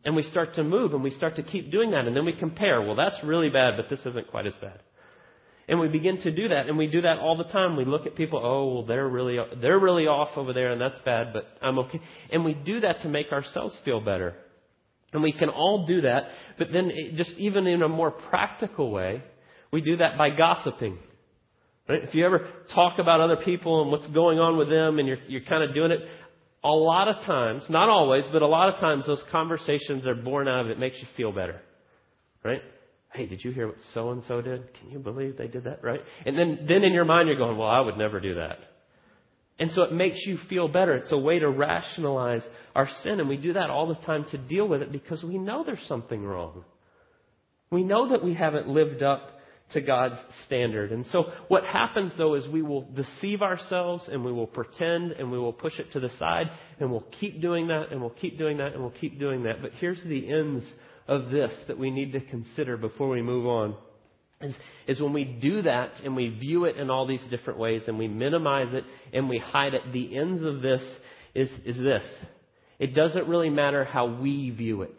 And 0.04 0.16
we 0.16 0.22
start 0.24 0.54
to 0.54 0.64
move 0.64 0.94
and 0.94 1.02
we 1.02 1.10
start 1.10 1.36
to 1.36 1.42
keep 1.42 1.70
doing 1.70 1.90
that, 1.92 2.06
and 2.06 2.16
then 2.16 2.24
we 2.24 2.32
compare. 2.32 2.80
Well, 2.80 2.96
that's 2.96 3.22
really 3.22 3.50
bad, 3.50 3.76
but 3.76 3.88
this 3.90 4.00
isn't 4.00 4.30
quite 4.30 4.46
as 4.46 4.54
bad. 4.60 4.80
And 5.68 5.78
we 5.78 5.86
begin 5.86 6.20
to 6.22 6.32
do 6.32 6.48
that, 6.48 6.66
and 6.66 6.76
we 6.76 6.88
do 6.88 7.02
that 7.02 7.18
all 7.18 7.36
the 7.36 7.44
time. 7.44 7.76
We 7.76 7.84
look 7.84 8.06
at 8.06 8.16
people, 8.16 8.40
oh, 8.42 8.74
well, 8.74 8.86
they're 8.86 9.06
really, 9.06 9.38
they're 9.60 9.78
really 9.78 10.08
off 10.08 10.36
over 10.36 10.52
there, 10.52 10.72
and 10.72 10.80
that's 10.80 10.98
bad, 11.04 11.32
but 11.32 11.46
I'm 11.62 11.78
okay. 11.78 12.00
And 12.32 12.44
we 12.44 12.54
do 12.54 12.80
that 12.80 13.02
to 13.02 13.08
make 13.08 13.30
ourselves 13.30 13.76
feel 13.84 14.00
better. 14.00 14.34
And 15.12 15.22
we 15.22 15.32
can 15.32 15.48
all 15.48 15.86
do 15.86 16.02
that, 16.02 16.28
but 16.56 16.68
then 16.72 16.90
it, 16.92 17.16
just 17.16 17.32
even 17.32 17.66
in 17.66 17.82
a 17.82 17.88
more 17.88 18.10
practical 18.10 18.90
way, 18.90 19.22
we 19.72 19.80
do 19.80 19.96
that 19.96 20.16
by 20.16 20.30
gossiping. 20.30 20.98
Right? 21.88 22.04
If 22.04 22.14
you 22.14 22.24
ever 22.24 22.48
talk 22.72 23.00
about 23.00 23.20
other 23.20 23.36
people 23.36 23.82
and 23.82 23.90
what's 23.90 24.06
going 24.08 24.38
on 24.38 24.56
with 24.56 24.68
them, 24.68 25.00
and 25.00 25.08
you're, 25.08 25.18
you're 25.26 25.40
kind 25.42 25.64
of 25.64 25.74
doing 25.74 25.90
it, 25.90 26.00
a 26.62 26.68
lot 26.68 27.08
of 27.08 27.24
times, 27.24 27.64
not 27.68 27.88
always, 27.88 28.24
but 28.32 28.42
a 28.42 28.46
lot 28.46 28.72
of 28.72 28.78
times, 28.80 29.04
those 29.06 29.22
conversations 29.32 30.06
are 30.06 30.14
born 30.14 30.46
out 30.46 30.66
of 30.66 30.70
it 30.70 30.78
makes 30.78 30.96
you 31.00 31.08
feel 31.16 31.32
better. 31.32 31.60
Right? 32.44 32.60
Hey, 33.12 33.26
did 33.26 33.42
you 33.42 33.50
hear 33.50 33.66
what 33.66 33.76
so 33.92 34.10
and 34.10 34.22
so 34.28 34.40
did? 34.40 34.62
Can 34.74 34.90
you 34.90 35.00
believe 35.00 35.36
they 35.36 35.48
did 35.48 35.64
that? 35.64 35.82
Right? 35.82 36.00
And 36.24 36.38
then, 36.38 36.66
then 36.68 36.84
in 36.84 36.92
your 36.92 37.04
mind 37.04 37.28
you're 37.28 37.38
going, 37.38 37.56
well, 37.56 37.68
I 37.68 37.80
would 37.80 37.96
never 37.96 38.20
do 38.20 38.36
that. 38.36 38.58
And 39.60 39.70
so 39.74 39.82
it 39.82 39.92
makes 39.92 40.18
you 40.24 40.38
feel 40.48 40.68
better. 40.68 40.96
It's 40.96 41.12
a 41.12 41.18
way 41.18 41.38
to 41.38 41.48
rationalize 41.48 42.40
our 42.74 42.88
sin. 43.02 43.20
And 43.20 43.28
we 43.28 43.36
do 43.36 43.52
that 43.52 43.68
all 43.68 43.86
the 43.86 44.06
time 44.06 44.24
to 44.30 44.38
deal 44.38 44.66
with 44.66 44.80
it 44.80 44.90
because 44.90 45.22
we 45.22 45.36
know 45.36 45.62
there's 45.64 45.86
something 45.86 46.24
wrong. 46.24 46.64
We 47.70 47.84
know 47.84 48.08
that 48.08 48.24
we 48.24 48.32
haven't 48.32 48.68
lived 48.68 49.02
up 49.02 49.38
to 49.74 49.82
God's 49.82 50.16
standard. 50.46 50.92
And 50.92 51.04
so 51.12 51.24
what 51.48 51.64
happens 51.64 52.12
though 52.16 52.34
is 52.34 52.48
we 52.48 52.62
will 52.62 52.90
deceive 52.90 53.42
ourselves 53.42 54.02
and 54.10 54.24
we 54.24 54.32
will 54.32 54.46
pretend 54.46 55.12
and 55.12 55.30
we 55.30 55.38
will 55.38 55.52
push 55.52 55.78
it 55.78 55.92
to 55.92 56.00
the 56.00 56.10
side 56.18 56.46
and 56.80 56.90
we'll 56.90 57.06
keep 57.20 57.42
doing 57.42 57.68
that 57.68 57.92
and 57.92 58.00
we'll 58.00 58.10
keep 58.10 58.38
doing 58.38 58.56
that 58.56 58.72
and 58.72 58.80
we'll 58.80 58.90
keep 58.90 59.20
doing 59.20 59.44
that. 59.44 59.60
But 59.60 59.72
here's 59.78 60.02
the 60.04 60.32
ends 60.32 60.64
of 61.06 61.30
this 61.30 61.52
that 61.68 61.78
we 61.78 61.90
need 61.90 62.12
to 62.12 62.20
consider 62.20 62.78
before 62.78 63.10
we 63.10 63.20
move 63.20 63.46
on 63.46 63.76
is, 64.40 64.54
is 64.86 65.00
when 65.00 65.12
we 65.12 65.24
do 65.24 65.62
that 65.62 65.92
and 66.04 66.16
we 66.16 66.28
view 66.28 66.64
it 66.64 66.76
in 66.76 66.90
all 66.90 67.06
these 67.06 67.20
different 67.30 67.58
ways 67.58 67.82
and 67.86 67.98
we 67.98 68.08
minimize 68.08 68.72
it 68.72 68.84
and 69.12 69.28
we 69.28 69.38
hide 69.38 69.74
it, 69.74 69.92
the 69.92 70.16
ends 70.16 70.42
of 70.44 70.62
this 70.62 70.82
is, 71.34 71.50
is 71.64 71.76
this. 71.76 72.04
It 72.78 72.94
doesn't 72.94 73.28
really 73.28 73.50
matter 73.50 73.84
how 73.84 74.06
we 74.06 74.50
view 74.50 74.82
it. 74.82 74.96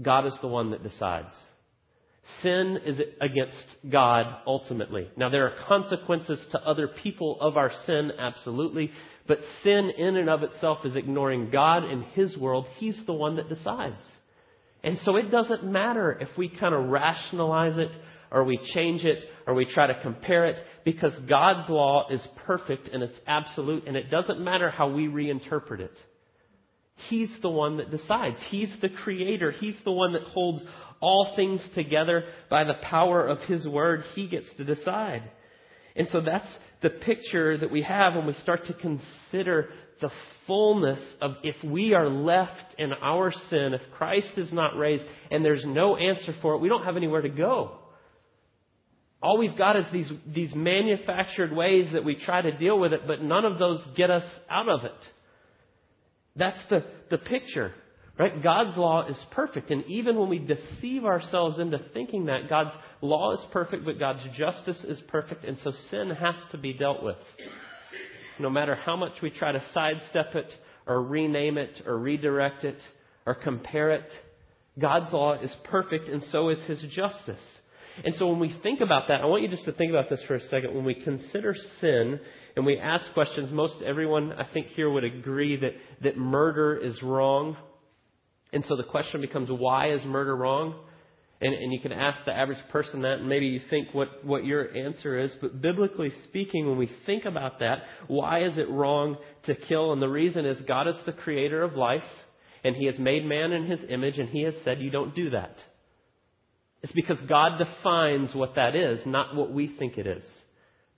God 0.00 0.26
is 0.26 0.34
the 0.40 0.48
one 0.48 0.70
that 0.72 0.82
decides. 0.82 1.34
Sin 2.42 2.78
is 2.84 3.00
against 3.20 3.90
God 3.90 4.26
ultimately. 4.46 5.08
Now 5.16 5.28
there 5.28 5.46
are 5.46 5.66
consequences 5.66 6.38
to 6.52 6.58
other 6.60 6.88
people 6.88 7.38
of 7.40 7.56
our 7.56 7.72
sin, 7.86 8.12
absolutely. 8.18 8.90
But 9.26 9.38
sin 9.62 9.90
in 9.96 10.16
and 10.16 10.28
of 10.28 10.42
itself 10.42 10.78
is 10.84 10.94
ignoring 10.94 11.50
God 11.50 11.84
in 11.84 12.02
His 12.02 12.36
world. 12.36 12.66
He's 12.78 12.98
the 13.06 13.12
one 13.12 13.36
that 13.36 13.48
decides. 13.48 14.02
And 14.84 14.98
so 15.04 15.16
it 15.16 15.30
doesn't 15.30 15.64
matter 15.64 16.16
if 16.20 16.28
we 16.36 16.48
kind 16.48 16.74
of 16.74 16.86
rationalize 16.86 17.78
it 17.78 17.90
or 18.30 18.44
we 18.44 18.58
change 18.74 19.04
it 19.04 19.24
or 19.46 19.54
we 19.54 19.64
try 19.64 19.86
to 19.86 20.00
compare 20.02 20.46
it 20.46 20.56
because 20.84 21.12
God's 21.28 21.68
law 21.68 22.08
is 22.10 22.20
perfect 22.46 22.88
and 22.88 23.02
it's 23.02 23.18
absolute 23.26 23.86
and 23.86 23.96
it 23.96 24.10
doesn't 24.10 24.40
matter 24.40 24.70
how 24.70 24.88
we 24.88 25.06
reinterpret 25.06 25.80
it. 25.80 25.96
He's 27.08 27.30
the 27.42 27.50
one 27.50 27.78
that 27.78 27.90
decides. 27.90 28.36
He's 28.48 28.70
the 28.80 28.88
creator. 28.88 29.52
He's 29.52 29.76
the 29.84 29.92
one 29.92 30.12
that 30.12 30.22
holds 30.22 30.62
all 31.00 31.32
things 31.34 31.60
together 31.74 32.24
by 32.48 32.64
the 32.64 32.74
power 32.74 33.26
of 33.26 33.40
His 33.40 33.66
word. 33.66 34.04
He 34.14 34.28
gets 34.28 34.46
to 34.56 34.64
decide. 34.64 35.22
And 35.96 36.08
so 36.12 36.20
that's 36.20 36.48
the 36.80 36.90
picture 36.90 37.58
that 37.58 37.70
we 37.70 37.82
have 37.82 38.14
when 38.14 38.26
we 38.26 38.34
start 38.42 38.66
to 38.66 38.72
consider 38.74 39.70
the 40.02 40.10
fullness 40.46 41.00
of 41.22 41.36
if 41.42 41.56
we 41.64 41.94
are 41.94 42.10
left 42.10 42.74
in 42.78 42.92
our 42.92 43.32
sin, 43.48 43.72
if 43.72 43.80
Christ 43.96 44.36
is 44.36 44.52
not 44.52 44.76
raised, 44.76 45.04
and 45.30 45.42
there's 45.44 45.64
no 45.64 45.96
answer 45.96 46.34
for 46.42 46.54
it, 46.54 46.60
we 46.60 46.68
don't 46.68 46.84
have 46.84 46.98
anywhere 46.98 47.22
to 47.22 47.30
go. 47.30 47.78
All 49.22 49.38
we've 49.38 49.56
got 49.56 49.76
is 49.76 49.84
these, 49.92 50.10
these 50.26 50.54
manufactured 50.54 51.52
ways 51.52 51.88
that 51.92 52.04
we 52.04 52.16
try 52.16 52.42
to 52.42 52.58
deal 52.58 52.78
with 52.78 52.92
it, 52.92 53.06
but 53.06 53.22
none 53.22 53.44
of 53.44 53.58
those 53.58 53.80
get 53.96 54.10
us 54.10 54.24
out 54.50 54.68
of 54.68 54.84
it. 54.84 54.98
That's 56.34 56.58
the, 56.68 56.84
the 57.10 57.18
picture. 57.18 57.72
Right? 58.18 58.42
God's 58.42 58.76
law 58.76 59.06
is 59.06 59.16
perfect. 59.30 59.70
And 59.70 59.84
even 59.86 60.18
when 60.18 60.28
we 60.28 60.38
deceive 60.38 61.04
ourselves 61.04 61.58
into 61.58 61.78
thinking 61.94 62.26
that 62.26 62.48
God's 62.48 62.74
law 63.00 63.34
is 63.34 63.40
perfect, 63.52 63.84
but 63.84 63.98
God's 63.98 64.22
justice 64.36 64.76
is 64.84 65.00
perfect, 65.08 65.44
and 65.44 65.56
so 65.64 65.72
sin 65.90 66.10
has 66.10 66.34
to 66.50 66.58
be 66.58 66.74
dealt 66.74 67.02
with. 67.02 67.16
No 68.42 68.50
matter 68.50 68.74
how 68.74 68.96
much 68.96 69.12
we 69.22 69.30
try 69.30 69.52
to 69.52 69.62
sidestep 69.72 70.34
it, 70.34 70.52
or 70.86 71.00
rename 71.02 71.58
it, 71.58 71.82
or 71.86 71.96
redirect 71.96 72.64
it, 72.64 72.78
or 73.24 73.34
compare 73.34 73.92
it, 73.92 74.10
God's 74.78 75.12
law 75.12 75.34
is 75.34 75.50
perfect, 75.64 76.08
and 76.08 76.24
so 76.32 76.48
is 76.48 76.58
His 76.66 76.80
justice. 76.92 77.40
And 78.04 78.14
so 78.18 78.26
when 78.26 78.40
we 78.40 78.54
think 78.62 78.80
about 78.80 79.08
that, 79.08 79.20
I 79.20 79.26
want 79.26 79.42
you 79.42 79.48
just 79.48 79.66
to 79.66 79.72
think 79.72 79.90
about 79.90 80.10
this 80.10 80.20
for 80.26 80.34
a 80.34 80.40
second. 80.48 80.74
When 80.74 80.84
we 80.84 80.94
consider 80.94 81.54
sin 81.80 82.18
and 82.56 82.66
we 82.66 82.78
ask 82.78 83.04
questions, 83.12 83.52
most 83.52 83.74
everyone 83.84 84.32
I 84.32 84.44
think 84.52 84.68
here 84.68 84.90
would 84.90 85.04
agree 85.04 85.56
that, 85.56 85.72
that 86.02 86.16
murder 86.16 86.76
is 86.76 87.00
wrong. 87.02 87.56
And 88.52 88.64
so 88.66 88.76
the 88.76 88.82
question 88.82 89.20
becomes, 89.20 89.50
why 89.50 89.92
is 89.92 90.04
murder 90.04 90.34
wrong? 90.34 90.74
And, 91.42 91.54
and 91.54 91.72
you 91.72 91.80
can 91.80 91.90
ask 91.90 92.24
the 92.24 92.32
average 92.32 92.60
person 92.70 93.02
that, 93.02 93.18
and 93.18 93.28
maybe 93.28 93.46
you 93.46 93.60
think 93.68 93.88
what, 93.92 94.24
what 94.24 94.44
your 94.44 94.74
answer 94.76 95.18
is. 95.18 95.32
But 95.40 95.60
biblically 95.60 96.12
speaking, 96.28 96.68
when 96.68 96.78
we 96.78 96.88
think 97.04 97.24
about 97.24 97.58
that, 97.58 97.78
why 98.06 98.44
is 98.44 98.56
it 98.56 98.70
wrong 98.70 99.16
to 99.46 99.56
kill? 99.56 99.92
And 99.92 100.00
the 100.00 100.08
reason 100.08 100.46
is 100.46 100.56
God 100.68 100.86
is 100.86 100.94
the 101.04 101.12
creator 101.12 101.62
of 101.64 101.74
life, 101.74 102.00
and 102.62 102.76
He 102.76 102.86
has 102.86 102.94
made 102.96 103.24
man 103.24 103.50
in 103.50 103.66
His 103.66 103.80
image, 103.90 104.18
and 104.18 104.28
He 104.28 104.42
has 104.42 104.54
said 104.64 104.80
you 104.80 104.90
don't 104.90 105.16
do 105.16 105.30
that. 105.30 105.56
It's 106.82 106.92
because 106.92 107.18
God 107.28 107.58
defines 107.58 108.32
what 108.36 108.54
that 108.54 108.76
is, 108.76 109.00
not 109.04 109.34
what 109.34 109.52
we 109.52 109.74
think 109.78 109.98
it 109.98 110.06
is. 110.06 110.24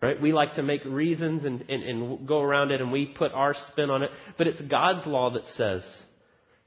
Right? 0.02 0.20
We 0.20 0.34
like 0.34 0.56
to 0.56 0.62
make 0.62 0.84
reasons 0.84 1.46
and, 1.46 1.64
and, 1.70 1.82
and 1.82 2.28
go 2.28 2.42
around 2.42 2.70
it 2.70 2.82
and 2.82 2.92
we 2.92 3.06
put 3.06 3.32
our 3.32 3.56
spin 3.72 3.88
on 3.88 4.02
it, 4.02 4.10
but 4.36 4.46
it's 4.46 4.60
God's 4.60 5.06
law 5.06 5.30
that 5.32 5.44
says. 5.56 5.82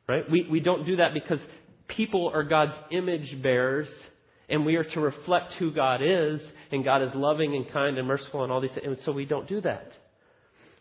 Right? 0.10 0.24
We, 0.32 0.48
we 0.50 0.60
don't 0.62 0.88
do 0.88 0.96
that 0.96 1.14
because 1.14 1.40
people 1.88 2.32
are 2.34 2.44
God's 2.44 2.76
image 2.92 3.42
bearers 3.42 3.88
and 4.50 4.66
we 4.66 4.76
are 4.76 4.84
to 4.84 5.00
reflect 5.00 5.54
who 5.54 5.72
God 5.72 6.02
is, 6.02 6.40
and 6.72 6.84
God 6.84 7.02
is 7.02 7.10
loving 7.14 7.56
and 7.56 7.70
kind 7.72 7.98
and 7.98 8.08
merciful 8.08 8.44
and 8.44 8.52
all 8.52 8.62
these 8.62 8.72
things, 8.72 8.86
and 8.86 8.98
so 9.04 9.12
we 9.12 9.26
don't 9.26 9.48
do 9.48 9.60
that. 9.62 9.92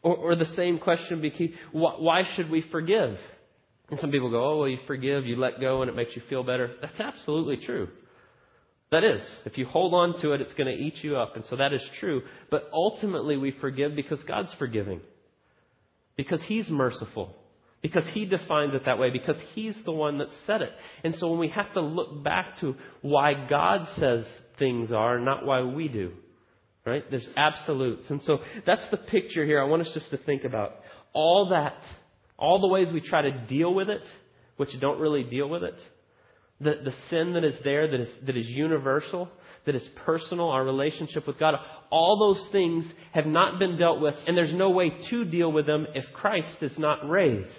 Or, 0.02 0.14
or 0.16 0.36
the 0.36 0.46
same 0.54 0.78
question 0.78 1.20
why 1.72 2.22
should 2.36 2.48
we 2.48 2.64
forgive? 2.70 3.18
And 3.90 4.00
some 4.00 4.10
people 4.10 4.30
go, 4.30 4.52
oh, 4.52 4.58
well, 4.58 4.68
you 4.68 4.78
forgive, 4.86 5.26
you 5.26 5.36
let 5.36 5.60
go, 5.60 5.82
and 5.82 5.88
it 5.88 5.96
makes 5.96 6.14
you 6.14 6.22
feel 6.28 6.42
better. 6.42 6.74
That's 6.80 6.98
absolutely 6.98 7.64
true. 7.64 7.88
That 8.92 9.02
is, 9.02 9.22
if 9.44 9.58
you 9.58 9.66
hold 9.66 9.94
on 9.94 10.20
to 10.22 10.32
it, 10.32 10.40
it's 10.40 10.54
going 10.54 10.68
to 10.68 10.82
eat 10.82 11.02
you 11.02 11.16
up. 11.16 11.34
And 11.34 11.44
so 11.50 11.56
that 11.56 11.72
is 11.72 11.82
true. 11.98 12.22
But 12.50 12.68
ultimately, 12.72 13.36
we 13.36 13.52
forgive 13.60 13.96
because 13.96 14.20
God's 14.28 14.52
forgiving. 14.58 15.00
Because 16.16 16.40
He's 16.46 16.68
merciful. 16.68 17.34
Because 17.82 18.04
He 18.12 18.24
defines 18.24 18.74
it 18.74 18.84
that 18.86 18.98
way. 18.98 19.10
Because 19.10 19.36
He's 19.54 19.74
the 19.84 19.92
one 19.92 20.18
that 20.18 20.28
said 20.46 20.62
it. 20.62 20.72
And 21.04 21.14
so 21.16 21.28
when 21.28 21.38
we 21.38 21.48
have 21.48 21.72
to 21.74 21.80
look 21.80 22.24
back 22.24 22.60
to 22.60 22.74
why 23.02 23.46
God 23.48 23.88
says 23.98 24.24
things 24.58 24.92
are, 24.92 25.18
not 25.18 25.44
why 25.44 25.62
we 25.62 25.88
do. 25.88 26.12
Right? 26.84 27.08
There's 27.10 27.28
absolutes. 27.36 28.08
And 28.10 28.22
so 28.24 28.38
that's 28.64 28.88
the 28.90 28.96
picture 28.96 29.44
here 29.44 29.60
I 29.60 29.64
want 29.64 29.82
us 29.82 29.92
just 29.92 30.10
to 30.10 30.18
think 30.18 30.44
about. 30.44 30.76
All 31.12 31.48
that, 31.50 31.76
all 32.38 32.60
the 32.60 32.68
ways 32.68 32.88
we 32.92 33.00
try 33.00 33.22
to 33.22 33.46
deal 33.46 33.74
with 33.74 33.88
it, 33.88 34.02
which 34.56 34.70
don't 34.80 35.00
really 35.00 35.24
deal 35.24 35.48
with 35.48 35.62
it 35.62 35.74
the, 36.60 36.74
the 36.84 36.94
sin 37.10 37.34
that 37.34 37.44
is 37.44 37.54
there, 37.64 37.90
that 37.90 38.00
is, 38.00 38.08
that 38.26 38.36
is 38.36 38.46
universal, 38.46 39.28
that 39.66 39.74
is 39.74 39.82
personal, 40.04 40.48
our 40.48 40.64
relationship 40.64 41.26
with 41.26 41.38
God, 41.38 41.54
all 41.90 42.34
those 42.34 42.50
things 42.52 42.84
have 43.12 43.26
not 43.26 43.58
been 43.58 43.78
dealt 43.78 44.00
with, 44.00 44.14
and 44.26 44.36
there's 44.36 44.54
no 44.54 44.70
way 44.70 44.90
to 45.10 45.24
deal 45.24 45.50
with 45.52 45.66
them 45.66 45.86
if 45.94 46.04
Christ 46.14 46.62
is 46.62 46.72
not 46.78 47.08
raised. 47.08 47.50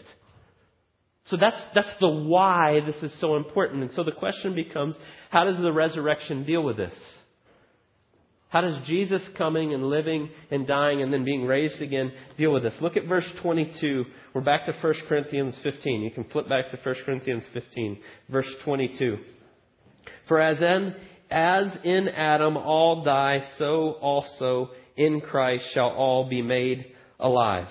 So 1.26 1.38
that's, 1.38 1.58
that's 1.76 2.00
the 2.00 2.08
why 2.08 2.80
this 2.86 3.12
is 3.12 3.20
so 3.20 3.36
important. 3.36 3.84
And 3.84 3.92
so 3.96 4.04
the 4.04 4.14
question 4.14 4.56
becomes, 4.56 4.96
how 5.30 5.44
does 5.44 5.58
the 5.58 5.74
resurrection 5.74 6.46
deal 6.46 6.64
with 6.64 6.78
this? 6.78 6.94
How 8.50 8.62
does 8.62 8.88
Jesus 8.88 9.22
coming 9.38 9.74
and 9.74 9.90
living 9.90 10.30
and 10.52 10.66
dying 10.66 11.02
and 11.02 11.12
then 11.12 11.26
being 11.26 11.46
raised 11.46 11.82
again 11.82 12.14
deal 12.38 12.54
with 12.54 12.64
this? 12.64 12.74
Look 12.80 12.96
at 12.96 13.06
verse 13.06 13.28
22. 13.42 14.06
We're 14.34 14.42
back 14.42 14.66
to 14.68 14.74
1 14.74 14.94
Corinthians 15.10 15.56
15. 15.64 16.02
You 16.02 16.12
can 16.12 16.24
flip 16.26 16.48
back 16.48 16.72
to 16.72 16.78
1 16.82 16.96
Corinthians 17.06 17.44
15, 17.54 18.00
verse 18.30 18.48
22. 18.64 19.18
For 20.30 20.40
as 20.40 20.58
in, 20.62 20.96
as 21.30 21.68
in 21.84 22.08
Adam 22.08 22.56
all 22.56 23.04
die, 23.04 23.44
so 23.58 23.98
also 24.02 24.70
in 24.96 25.20
Christ 25.20 25.66
shall 25.74 25.90
all 25.90 26.30
be 26.30 26.42
made 26.42 26.86
alive. 27.20 27.68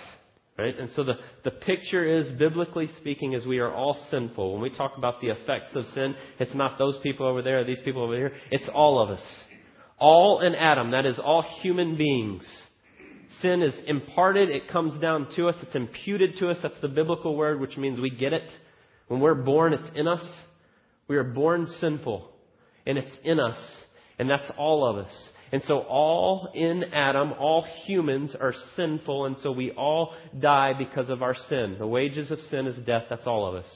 Right? 0.58 0.78
And 0.78 0.90
so 0.96 1.04
the, 1.04 1.14
the 1.44 1.50
picture 1.50 2.04
is, 2.04 2.30
biblically 2.38 2.90
speaking, 2.98 3.34
as 3.34 3.44
we 3.44 3.58
are 3.58 3.70
all 3.70 3.98
sinful. 4.10 4.54
When 4.54 4.62
we 4.62 4.70
talk 4.70 4.92
about 4.96 5.20
the 5.20 5.28
effects 5.28 5.74
of 5.74 5.84
sin, 5.94 6.14
it's 6.38 6.54
not 6.54 6.78
those 6.78 6.96
people 7.02 7.26
over 7.26 7.42
there 7.42 7.62
these 7.64 7.80
people 7.84 8.02
over 8.02 8.16
here. 8.16 8.32
It's 8.50 8.68
all 8.74 8.98
of 8.98 9.10
us. 9.10 9.22
All 9.98 10.40
in 10.40 10.54
Adam, 10.54 10.90
that 10.90 11.06
is, 11.06 11.18
all 11.18 11.42
human 11.62 11.96
beings. 11.96 12.44
Sin 13.42 13.62
is 13.62 13.74
imparted, 13.86 14.50
it 14.50 14.68
comes 14.70 14.98
down 15.00 15.28
to 15.36 15.48
us, 15.48 15.56
it's 15.62 15.74
imputed 15.74 16.38
to 16.38 16.50
us. 16.50 16.58
That's 16.62 16.80
the 16.80 16.88
biblical 16.88 17.36
word, 17.36 17.60
which 17.60 17.76
means 17.76 18.00
we 18.00 18.10
get 18.10 18.32
it. 18.32 18.48
When 19.08 19.20
we're 19.20 19.34
born, 19.34 19.72
it's 19.72 19.88
in 19.94 20.08
us. 20.08 20.24
We 21.08 21.16
are 21.16 21.24
born 21.24 21.66
sinful, 21.80 22.30
and 22.86 22.98
it's 22.98 23.16
in 23.24 23.38
us, 23.38 23.60
and 24.18 24.28
that's 24.28 24.50
all 24.58 24.86
of 24.86 24.96
us. 24.96 25.12
And 25.52 25.62
so, 25.68 25.78
all 25.78 26.48
in 26.54 26.84
Adam, 26.92 27.32
all 27.38 27.64
humans 27.84 28.34
are 28.38 28.54
sinful, 28.74 29.26
and 29.26 29.36
so 29.42 29.52
we 29.52 29.70
all 29.70 30.12
die 30.38 30.72
because 30.72 31.08
of 31.08 31.22
our 31.22 31.36
sin. 31.48 31.76
The 31.78 31.86
wages 31.86 32.30
of 32.30 32.40
sin 32.50 32.66
is 32.66 32.76
death, 32.84 33.04
that's 33.08 33.26
all 33.26 33.46
of 33.46 33.54
us. 33.54 33.70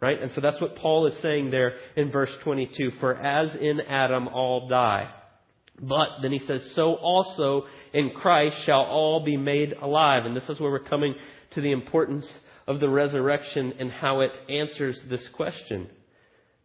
Right? 0.00 0.22
And 0.22 0.30
so 0.34 0.40
that's 0.40 0.60
what 0.60 0.76
Paul 0.76 1.06
is 1.08 1.14
saying 1.20 1.50
there 1.50 1.74
in 1.96 2.10
verse 2.10 2.30
22. 2.44 2.92
For 3.00 3.14
as 3.14 3.54
in 3.56 3.80
Adam 3.80 4.28
all 4.28 4.68
die. 4.68 5.10
But 5.80 6.08
then 6.22 6.32
he 6.32 6.40
says, 6.46 6.62
so 6.74 6.94
also 6.94 7.64
in 7.92 8.10
Christ 8.10 8.56
shall 8.66 8.82
all 8.82 9.24
be 9.24 9.36
made 9.36 9.72
alive. 9.72 10.26
And 10.26 10.36
this 10.36 10.48
is 10.48 10.60
where 10.60 10.70
we're 10.70 10.80
coming 10.80 11.14
to 11.54 11.60
the 11.60 11.72
importance 11.72 12.26
of 12.66 12.80
the 12.80 12.88
resurrection 12.88 13.74
and 13.78 13.90
how 13.90 14.20
it 14.20 14.30
answers 14.48 14.98
this 15.08 15.22
question. 15.32 15.88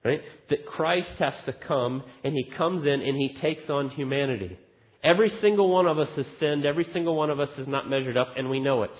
Right? 0.03 0.21
That 0.49 0.65
Christ 0.67 1.11
has 1.19 1.33
to 1.45 1.53
come 1.53 2.03
and 2.23 2.33
he 2.33 2.43
comes 2.43 2.85
in 2.85 3.01
and 3.01 3.17
he 3.17 3.37
takes 3.41 3.69
on 3.69 3.89
humanity. 3.89 4.59
Every 5.03 5.31
single 5.41 5.69
one 5.69 5.87
of 5.87 5.97
us 5.97 6.09
has 6.15 6.25
sinned. 6.39 6.65
Every 6.65 6.85
single 6.91 7.15
one 7.15 7.29
of 7.29 7.39
us 7.39 7.49
is 7.57 7.67
not 7.67 7.89
measured 7.89 8.17
up 8.17 8.29
and 8.37 8.49
we 8.49 8.59
know 8.59 8.83
it. 8.83 8.91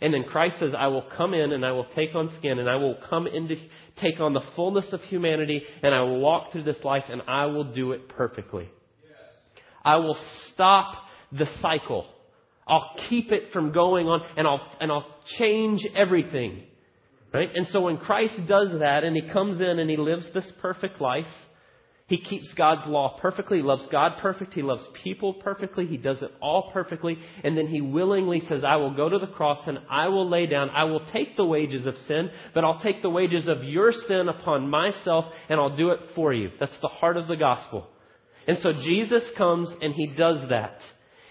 And 0.00 0.12
then 0.12 0.24
Christ 0.24 0.56
says, 0.58 0.70
I 0.76 0.88
will 0.88 1.04
come 1.16 1.32
in 1.32 1.52
and 1.52 1.64
I 1.64 1.70
will 1.70 1.86
take 1.94 2.14
on 2.16 2.32
skin 2.38 2.58
and 2.58 2.68
I 2.68 2.74
will 2.74 2.96
come 3.08 3.28
in 3.28 3.46
to 3.48 3.56
take 4.00 4.18
on 4.18 4.32
the 4.32 4.40
fullness 4.56 4.86
of 4.92 5.00
humanity 5.02 5.62
and 5.82 5.94
I 5.94 6.00
will 6.00 6.18
walk 6.18 6.50
through 6.50 6.64
this 6.64 6.82
life 6.82 7.04
and 7.08 7.22
I 7.28 7.46
will 7.46 7.72
do 7.72 7.92
it 7.92 8.08
perfectly. 8.08 8.68
I 9.84 9.96
will 9.96 10.18
stop 10.52 10.94
the 11.30 11.48
cycle. 11.60 12.06
I'll 12.66 12.94
keep 13.08 13.32
it 13.32 13.52
from 13.52 13.72
going 13.72 14.06
on 14.06 14.22
and 14.36 14.46
I'll, 14.46 14.60
and 14.80 14.90
I'll 14.90 15.06
change 15.38 15.84
everything. 15.94 16.64
Right? 17.32 17.50
And 17.54 17.66
so 17.68 17.80
when 17.82 17.96
Christ 17.96 18.34
does 18.46 18.68
that 18.80 19.04
and 19.04 19.16
he 19.16 19.22
comes 19.22 19.60
in 19.60 19.78
and 19.78 19.88
he 19.88 19.96
lives 19.96 20.26
this 20.34 20.44
perfect 20.60 21.00
life, 21.00 21.26
he 22.06 22.18
keeps 22.18 22.52
God's 22.52 22.86
law 22.86 23.18
perfectly. 23.22 23.58
He 23.58 23.62
loves 23.62 23.86
God 23.90 24.18
perfect. 24.20 24.52
He 24.52 24.60
loves 24.60 24.82
people 25.02 25.32
perfectly. 25.32 25.86
He 25.86 25.96
does 25.96 26.20
it 26.20 26.30
all 26.42 26.70
perfectly. 26.70 27.16
And 27.42 27.56
then 27.56 27.68
he 27.68 27.80
willingly 27.80 28.42
says, 28.48 28.64
I 28.64 28.76
will 28.76 28.94
go 28.94 29.08
to 29.08 29.18
the 29.18 29.28
cross 29.28 29.62
and 29.66 29.78
I 29.88 30.08
will 30.08 30.28
lay 30.28 30.44
down. 30.44 30.68
I 30.68 30.84
will 30.84 31.00
take 31.10 31.38
the 31.38 31.44
wages 31.46 31.86
of 31.86 31.94
sin, 32.06 32.30
but 32.52 32.64
I'll 32.64 32.82
take 32.82 33.00
the 33.00 33.08
wages 33.08 33.48
of 33.48 33.64
your 33.64 33.92
sin 34.08 34.28
upon 34.28 34.68
myself 34.68 35.24
and 35.48 35.58
I'll 35.58 35.74
do 35.74 35.88
it 35.90 36.00
for 36.14 36.34
you. 36.34 36.50
That's 36.60 36.76
the 36.82 36.88
heart 36.88 37.16
of 37.16 37.28
the 37.28 37.36
gospel. 37.36 37.88
And 38.46 38.58
so 38.62 38.72
Jesus 38.72 39.22
comes 39.36 39.68
and 39.80 39.94
he 39.94 40.06
does 40.06 40.48
that. 40.50 40.78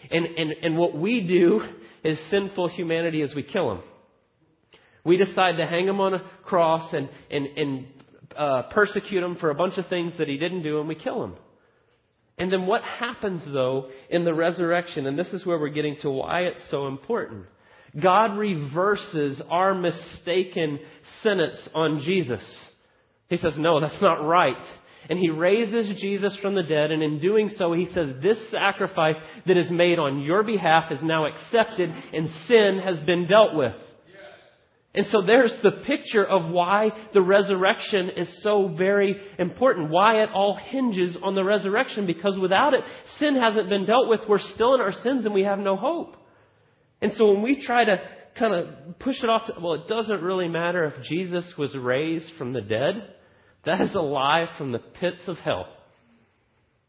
And, 0.09 0.25
and, 0.25 0.51
and 0.63 0.77
what 0.77 0.97
we 0.97 1.21
do 1.21 1.61
as 2.03 2.17
sinful 2.29 2.69
humanity 2.69 3.21
is 3.21 3.35
we 3.35 3.43
kill 3.43 3.71
him. 3.71 3.81
We 5.03 5.17
decide 5.17 5.57
to 5.57 5.65
hang 5.65 5.87
him 5.87 5.99
on 5.99 6.13
a 6.13 6.23
cross 6.43 6.93
and, 6.93 7.09
and, 7.29 7.45
and 7.57 7.85
uh, 8.37 8.61
persecute 8.71 9.23
him 9.23 9.35
for 9.37 9.49
a 9.49 9.55
bunch 9.55 9.77
of 9.77 9.87
things 9.87 10.13
that 10.19 10.27
he 10.27 10.37
didn't 10.37 10.63
do, 10.63 10.79
and 10.79 10.87
we 10.87 10.95
kill 10.95 11.23
him. 11.23 11.35
And 12.37 12.51
then 12.51 12.65
what 12.65 12.83
happens, 12.83 13.41
though, 13.45 13.89
in 14.09 14.25
the 14.25 14.33
resurrection? 14.33 15.05
And 15.05 15.17
this 15.17 15.27
is 15.33 15.45
where 15.45 15.59
we're 15.59 15.69
getting 15.69 15.97
to 16.01 16.09
why 16.09 16.41
it's 16.41 16.61
so 16.69 16.87
important. 16.87 17.45
God 17.99 18.37
reverses 18.37 19.41
our 19.49 19.73
mistaken 19.73 20.79
sentence 21.23 21.59
on 21.73 22.01
Jesus. 22.03 22.41
He 23.27 23.37
says, 23.37 23.53
No, 23.57 23.81
that's 23.81 24.01
not 24.01 24.25
right 24.25 24.57
and 25.09 25.19
he 25.19 25.29
raises 25.29 25.99
Jesus 25.99 26.35
from 26.41 26.55
the 26.55 26.63
dead, 26.63 26.91
and 26.91 27.01
in 27.01 27.19
doing 27.19 27.51
so, 27.57 27.73
he 27.73 27.87
says, 27.93 28.15
This 28.21 28.37
sacrifice 28.49 29.17
that 29.47 29.57
is 29.57 29.69
made 29.71 29.99
on 29.99 30.21
your 30.21 30.43
behalf 30.43 30.91
is 30.91 30.99
now 31.01 31.25
accepted, 31.25 31.93
and 32.13 32.29
sin 32.47 32.81
has 32.83 32.99
been 33.05 33.27
dealt 33.27 33.55
with. 33.55 33.73
And 34.93 35.05
so 35.09 35.21
there's 35.21 35.53
the 35.63 35.71
picture 35.71 36.25
of 36.25 36.51
why 36.51 36.89
the 37.13 37.21
resurrection 37.21 38.09
is 38.17 38.27
so 38.43 38.67
very 38.67 39.15
important, 39.39 39.89
why 39.89 40.21
it 40.21 40.29
all 40.33 40.55
hinges 40.55 41.15
on 41.23 41.33
the 41.33 41.45
resurrection, 41.45 42.05
because 42.05 42.37
without 42.37 42.73
it, 42.73 42.83
sin 43.17 43.35
hasn't 43.35 43.69
been 43.69 43.85
dealt 43.85 44.09
with. 44.09 44.19
We're 44.27 44.39
still 44.53 44.75
in 44.75 44.81
our 44.81 44.91
sins 44.91 45.23
and 45.23 45.33
we 45.33 45.43
have 45.43 45.59
no 45.59 45.77
hope. 45.77 46.17
And 47.01 47.13
so 47.17 47.31
when 47.31 47.41
we 47.41 47.65
try 47.65 47.85
to 47.85 48.01
kind 48.37 48.53
of 48.53 48.99
push 48.99 49.15
it 49.23 49.29
off 49.29 49.45
to, 49.47 49.53
well, 49.61 49.75
it 49.75 49.87
doesn't 49.87 50.21
really 50.21 50.49
matter 50.49 50.83
if 50.85 51.05
Jesus 51.07 51.45
was 51.57 51.73
raised 51.73 52.29
from 52.37 52.51
the 52.51 52.61
dead. 52.61 53.15
That 53.65 53.81
is 53.81 53.93
a 53.93 54.01
lie 54.01 54.49
from 54.57 54.71
the 54.71 54.79
pits 54.79 55.27
of 55.27 55.37
hell. 55.37 55.67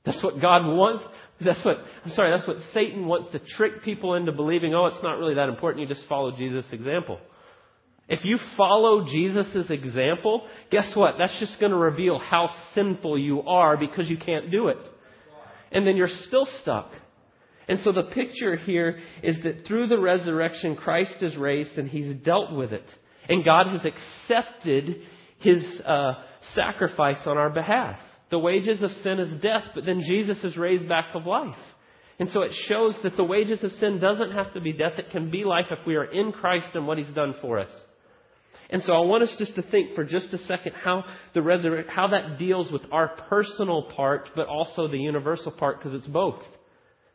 That's 0.04 0.22
what 0.22 0.40
God 0.40 0.66
wants. 0.66 1.04
That's 1.40 1.64
what, 1.64 1.78
I'm 2.04 2.12
sorry, 2.12 2.36
that's 2.36 2.46
what 2.46 2.58
Satan 2.72 3.06
wants 3.06 3.32
to 3.32 3.40
trick 3.56 3.82
people 3.84 4.14
into 4.14 4.32
believing, 4.32 4.74
oh, 4.74 4.86
it's 4.86 5.02
not 5.02 5.18
really 5.18 5.34
that 5.34 5.48
important. 5.48 5.88
You 5.88 5.94
just 5.94 6.06
follow 6.08 6.36
Jesus' 6.36 6.66
example. 6.70 7.18
If 8.08 8.24
you 8.24 8.38
follow 8.56 9.06
Jesus' 9.06 9.70
example, 9.70 10.46
guess 10.70 10.94
what? 10.94 11.14
That's 11.18 11.36
just 11.40 11.58
going 11.58 11.72
to 11.72 11.78
reveal 11.78 12.18
how 12.18 12.50
sinful 12.74 13.18
you 13.18 13.42
are 13.42 13.76
because 13.76 14.08
you 14.08 14.18
can't 14.18 14.50
do 14.50 14.68
it. 14.68 14.78
And 15.70 15.86
then 15.86 15.96
you're 15.96 16.10
still 16.26 16.46
stuck. 16.60 16.90
And 17.68 17.80
so 17.84 17.92
the 17.92 18.02
picture 18.02 18.56
here 18.56 19.00
is 19.22 19.36
that 19.44 19.66
through 19.66 19.86
the 19.88 19.98
resurrection, 19.98 20.76
Christ 20.76 21.14
is 21.22 21.36
raised 21.36 21.78
and 21.78 21.88
he's 21.88 22.14
dealt 22.16 22.52
with 22.52 22.72
it. 22.72 22.84
And 23.28 23.44
God 23.44 23.68
has 23.68 23.80
accepted 23.84 24.96
his 25.38 25.64
uh, 25.86 26.14
sacrifice 26.54 27.26
on 27.26 27.38
our 27.38 27.50
behalf. 27.50 27.98
The 28.30 28.38
wages 28.38 28.82
of 28.82 28.90
sin 29.02 29.18
is 29.18 29.42
death, 29.42 29.64
but 29.74 29.84
then 29.84 30.02
Jesus 30.06 30.38
is 30.42 30.56
raised 30.56 30.88
back 30.88 31.12
to 31.12 31.18
life. 31.18 31.56
And 32.18 32.30
so 32.30 32.42
it 32.42 32.52
shows 32.68 32.94
that 33.02 33.16
the 33.16 33.24
wages 33.24 33.62
of 33.62 33.72
sin 33.80 33.98
doesn't 33.98 34.32
have 34.32 34.54
to 34.54 34.60
be 34.60 34.72
death. 34.72 34.92
It 34.98 35.10
can 35.10 35.30
be 35.30 35.44
life 35.44 35.66
if 35.70 35.86
we 35.86 35.96
are 35.96 36.04
in 36.04 36.32
Christ 36.32 36.74
and 36.74 36.86
what 36.86 36.98
he's 36.98 37.14
done 37.14 37.34
for 37.40 37.58
us. 37.58 37.70
And 38.70 38.82
so 38.86 38.92
I 38.92 39.00
want 39.00 39.22
us 39.22 39.36
just 39.38 39.54
to 39.56 39.62
think 39.62 39.94
for 39.94 40.04
just 40.04 40.32
a 40.32 40.38
second 40.46 40.72
how 40.82 41.04
the 41.34 41.40
resurre- 41.40 41.88
how 41.88 42.08
that 42.08 42.38
deals 42.38 42.72
with 42.72 42.82
our 42.90 43.08
personal 43.28 43.90
part, 43.94 44.30
but 44.34 44.46
also 44.46 44.88
the 44.88 44.98
universal 44.98 45.52
part, 45.52 45.78
because 45.78 45.94
it's 45.98 46.06
both. 46.06 46.40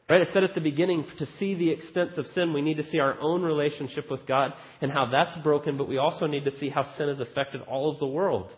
Right? 0.07 0.25
I 0.25 0.31
said 0.33 0.43
at 0.43 0.53
the 0.55 0.61
beginning, 0.61 1.05
to 1.17 1.27
see 1.39 1.55
the 1.55 1.71
extent 1.71 2.17
of 2.17 2.27
sin, 2.35 2.53
we 2.53 2.61
need 2.61 2.77
to 2.77 2.89
see 2.91 2.99
our 2.99 3.19
own 3.19 3.41
relationship 3.41 4.09
with 4.09 4.25
God 4.27 4.53
and 4.81 4.91
how 4.91 5.07
that's 5.11 5.35
broken, 5.43 5.77
but 5.77 5.89
we 5.89 5.97
also 5.97 6.27
need 6.27 6.45
to 6.45 6.57
see 6.59 6.69
how 6.69 6.87
sin 6.97 7.09
has 7.09 7.19
affected 7.19 7.61
all 7.61 7.91
of 7.91 7.99
the 7.99 8.07
world. 8.07 8.49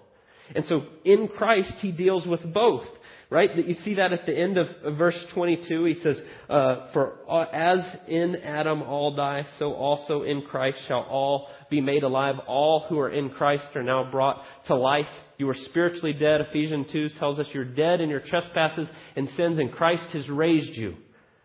And 0.55 0.65
so 0.67 0.83
in 1.05 1.27
Christ, 1.27 1.73
He 1.79 1.91
deals 1.91 2.25
with 2.25 2.41
both. 2.53 2.85
Right? 3.31 3.55
That 3.55 3.67
you 3.67 3.75
see 3.85 3.93
that 3.95 4.11
at 4.11 4.25
the 4.25 4.35
end 4.35 4.57
of 4.57 4.97
verse 4.97 5.15
22. 5.35 5.85
He 5.85 5.97
says, 6.01 6.15
uh, 6.49 6.87
For 6.93 7.19
uh, 7.29 7.43
as 7.53 7.77
in 8.07 8.35
Adam 8.37 8.81
all 8.81 9.15
die, 9.15 9.45
so 9.59 9.73
also 9.73 10.23
in 10.23 10.41
Christ 10.49 10.79
shall 10.87 11.05
all 11.07 11.47
be 11.69 11.79
made 11.79 12.01
alive. 12.01 12.37
All 12.47 12.87
who 12.89 12.97
are 12.97 13.11
in 13.11 13.29
Christ 13.29 13.65
are 13.75 13.83
now 13.83 14.09
brought 14.09 14.41
to 14.65 14.75
life. 14.75 15.05
You 15.37 15.47
are 15.49 15.55
spiritually 15.65 16.13
dead. 16.13 16.41
Ephesians 16.41 16.87
2 16.91 17.09
tells 17.19 17.37
us 17.37 17.45
you're 17.53 17.65
dead 17.65 18.01
in 18.01 18.09
your 18.09 18.19
trespasses 18.19 18.87
and 19.15 19.29
sins, 19.37 19.59
and 19.59 19.71
Christ 19.71 20.11
has 20.13 20.27
raised 20.27 20.75
you. 20.75 20.95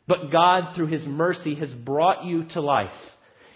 But 0.09 0.33
God, 0.33 0.75
through 0.75 0.89
His 0.89 1.07
mercy, 1.07 1.55
has 1.57 1.71
brought 1.71 2.25
you 2.25 2.45
to 2.55 2.63
life. 2.63 2.89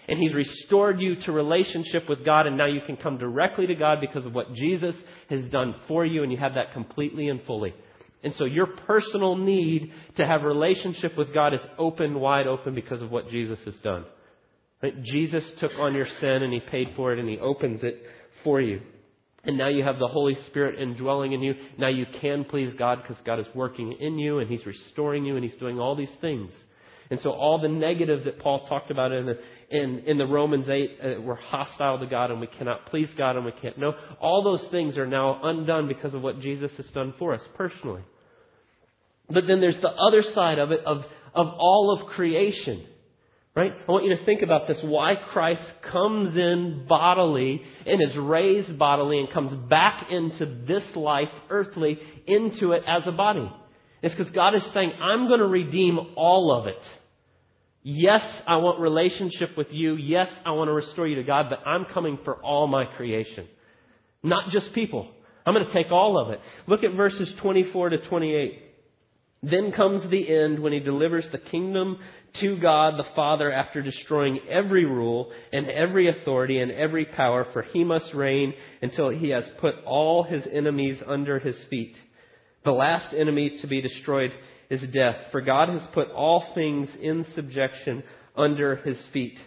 And 0.09 0.17
He's 0.17 0.33
restored 0.33 0.99
you 0.99 1.17
to 1.23 1.31
relationship 1.31 2.09
with 2.09 2.25
God, 2.25 2.47
and 2.47 2.57
now 2.57 2.65
you 2.65 2.81
can 2.81 2.97
come 2.97 3.19
directly 3.19 3.67
to 3.67 3.75
God 3.75 4.01
because 4.01 4.25
of 4.25 4.33
what 4.33 4.53
Jesus 4.55 4.95
has 5.29 5.45
done 5.45 5.75
for 5.87 6.03
you, 6.03 6.23
and 6.23 6.31
you 6.31 6.37
have 6.39 6.55
that 6.55 6.73
completely 6.73 7.29
and 7.29 7.41
fully. 7.45 7.75
And 8.23 8.33
so 8.37 8.45
your 8.45 8.65
personal 8.65 9.35
need 9.35 9.93
to 10.17 10.25
have 10.25 10.41
relationship 10.41 11.15
with 11.15 11.31
God 11.31 11.53
is 11.53 11.61
open, 11.77 12.19
wide 12.19 12.47
open 12.47 12.73
because 12.73 13.03
of 13.03 13.11
what 13.11 13.29
Jesus 13.29 13.59
has 13.65 13.75
done. 13.75 14.03
Right? 14.81 15.01
Jesus 15.03 15.43
took 15.59 15.73
on 15.77 15.93
your 15.93 16.07
sin 16.19 16.43
and 16.43 16.51
He 16.51 16.59
paid 16.59 16.89
for 16.95 17.13
it 17.13 17.19
and 17.19 17.29
He 17.29 17.37
opens 17.37 17.81
it 17.83 18.01
for 18.43 18.59
you. 18.59 18.81
And 19.43 19.57
now 19.57 19.69
you 19.69 19.83
have 19.83 19.99
the 19.99 20.07
Holy 20.07 20.37
Spirit 20.47 20.79
indwelling 20.79 21.31
in 21.31 21.41
you. 21.41 21.53
Now 21.77 21.87
you 21.87 22.05
can 22.19 22.43
please 22.43 22.73
God 22.77 23.03
because 23.03 23.21
God 23.25 23.39
is 23.39 23.47
working 23.55 23.93
in 23.93 24.17
you 24.19 24.39
and 24.39 24.49
He's 24.49 24.65
restoring 24.65 25.23
you 25.23 25.35
and 25.35 25.45
He's 25.45 25.59
doing 25.59 25.79
all 25.79 25.95
these 25.95 26.11
things. 26.19 26.51
And 27.09 27.19
so 27.21 27.31
all 27.31 27.59
the 27.59 27.67
negative 27.67 28.25
that 28.25 28.39
Paul 28.39 28.67
talked 28.67 28.91
about 28.91 29.11
in 29.11 29.25
the, 29.25 29.39
in, 29.69 30.03
in 30.05 30.17
the 30.17 30.27
Romans 30.27 30.69
8, 30.69 30.97
uh, 31.01 31.21
we're 31.21 31.35
hostile 31.35 31.99
to 31.99 32.05
God 32.05 32.29
and 32.29 32.39
we 32.39 32.47
cannot 32.47 32.85
please 32.87 33.09
God 33.17 33.35
and 33.35 33.45
we 33.45 33.51
can't 33.51 33.79
know. 33.79 33.93
All 34.19 34.43
those 34.43 34.63
things 34.69 34.97
are 34.97 35.07
now 35.07 35.39
undone 35.43 35.87
because 35.87 36.13
of 36.13 36.21
what 36.21 36.39
Jesus 36.39 36.71
has 36.77 36.85
done 36.93 37.15
for 37.17 37.33
us 37.33 37.41
personally. 37.55 38.03
But 39.27 39.47
then 39.47 39.59
there's 39.59 39.79
the 39.81 39.89
other 39.89 40.23
side 40.33 40.59
of 40.59 40.71
it, 40.71 40.81
of, 40.85 41.03
of 41.33 41.47
all 41.57 41.97
of 41.99 42.07
creation. 42.09 42.85
Right? 43.55 43.71
I 43.87 43.91
want 43.91 44.05
you 44.05 44.15
to 44.15 44.25
think 44.25 44.43
about 44.43 44.67
this 44.67 44.77
why 44.83 45.15
Christ 45.15 45.63
comes 45.91 46.37
in 46.37 46.85
bodily 46.87 47.61
and 47.85 48.01
is 48.01 48.15
raised 48.15 48.77
bodily 48.77 49.19
and 49.19 49.31
comes 49.31 49.51
back 49.67 50.11
into 50.11 50.63
this 50.67 50.83
life, 50.95 51.29
earthly, 51.49 51.97
into 52.27 52.73
it 52.73 52.83
as 52.87 53.03
a 53.07 53.11
body. 53.11 53.51
It's 54.01 54.15
because 54.15 54.31
God 54.33 54.55
is 54.55 54.63
saying, 54.73 54.93
I'm 55.01 55.27
going 55.27 55.39
to 55.39 55.47
redeem 55.47 55.99
all 56.15 56.57
of 56.57 56.67
it. 56.67 56.79
Yes, 57.91 58.23
I 58.45 58.57
want 58.57 58.79
relationship 58.79 59.57
with 59.57 59.69
you. 59.71 59.95
Yes, 59.95 60.27
I 60.45 60.51
want 60.51 60.67
to 60.67 60.73
restore 60.73 61.07
you 61.07 61.15
to 61.15 61.23
God, 61.23 61.47
but 61.49 61.65
I'm 61.65 61.85
coming 61.85 62.19
for 62.23 62.35
all 62.35 62.67
my 62.67 62.85
creation. 62.85 63.47
Not 64.21 64.51
just 64.51 64.73
people. 64.73 65.09
I'm 65.43 65.55
going 65.55 65.65
to 65.65 65.73
take 65.73 65.91
all 65.91 66.19
of 66.19 66.29
it. 66.29 66.39
Look 66.67 66.83
at 66.83 66.93
verses 66.93 67.33
24 67.41 67.89
to 67.89 67.97
28. 68.07 68.61
Then 69.41 69.71
comes 69.71 70.07
the 70.11 70.29
end 70.29 70.59
when 70.59 70.71
he 70.71 70.79
delivers 70.79 71.25
the 71.31 71.39
kingdom 71.39 71.97
to 72.41 72.57
God 72.57 72.99
the 72.99 73.07
Father 73.15 73.51
after 73.51 73.81
destroying 73.81 74.37
every 74.47 74.85
rule 74.85 75.31
and 75.51 75.67
every 75.67 76.09
authority 76.09 76.59
and 76.59 76.71
every 76.71 77.05
power, 77.05 77.47
for 77.53 77.63
he 77.63 77.83
must 77.83 78.13
reign 78.13 78.53
until 78.83 79.09
he 79.09 79.29
has 79.29 79.45
put 79.59 79.73
all 79.87 80.21
his 80.21 80.43
enemies 80.53 81.01
under 81.07 81.39
his 81.39 81.55
feet. 81.71 81.95
The 82.65 82.71
last 82.71 83.15
enemy 83.15 83.57
to 83.61 83.67
be 83.67 83.81
destroyed 83.81 84.31
is 84.69 84.81
death, 84.93 85.15
for 85.31 85.41
God 85.41 85.69
has 85.69 85.81
put 85.93 86.09
all 86.11 86.45
things 86.53 86.89
in 87.01 87.25
subjection 87.35 88.03
under 88.35 88.77
his 88.77 88.97
feet. 89.11 89.37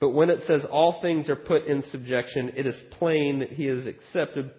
But 0.00 0.10
when 0.10 0.30
it 0.30 0.40
says 0.46 0.62
all 0.70 1.00
things 1.00 1.28
are 1.28 1.36
put 1.36 1.66
in 1.66 1.84
subjection, 1.90 2.52
it 2.56 2.66
is 2.66 2.74
plain 2.98 3.40
that 3.40 3.52
he 3.52 3.66
is 3.66 3.86
accepted 3.86 4.50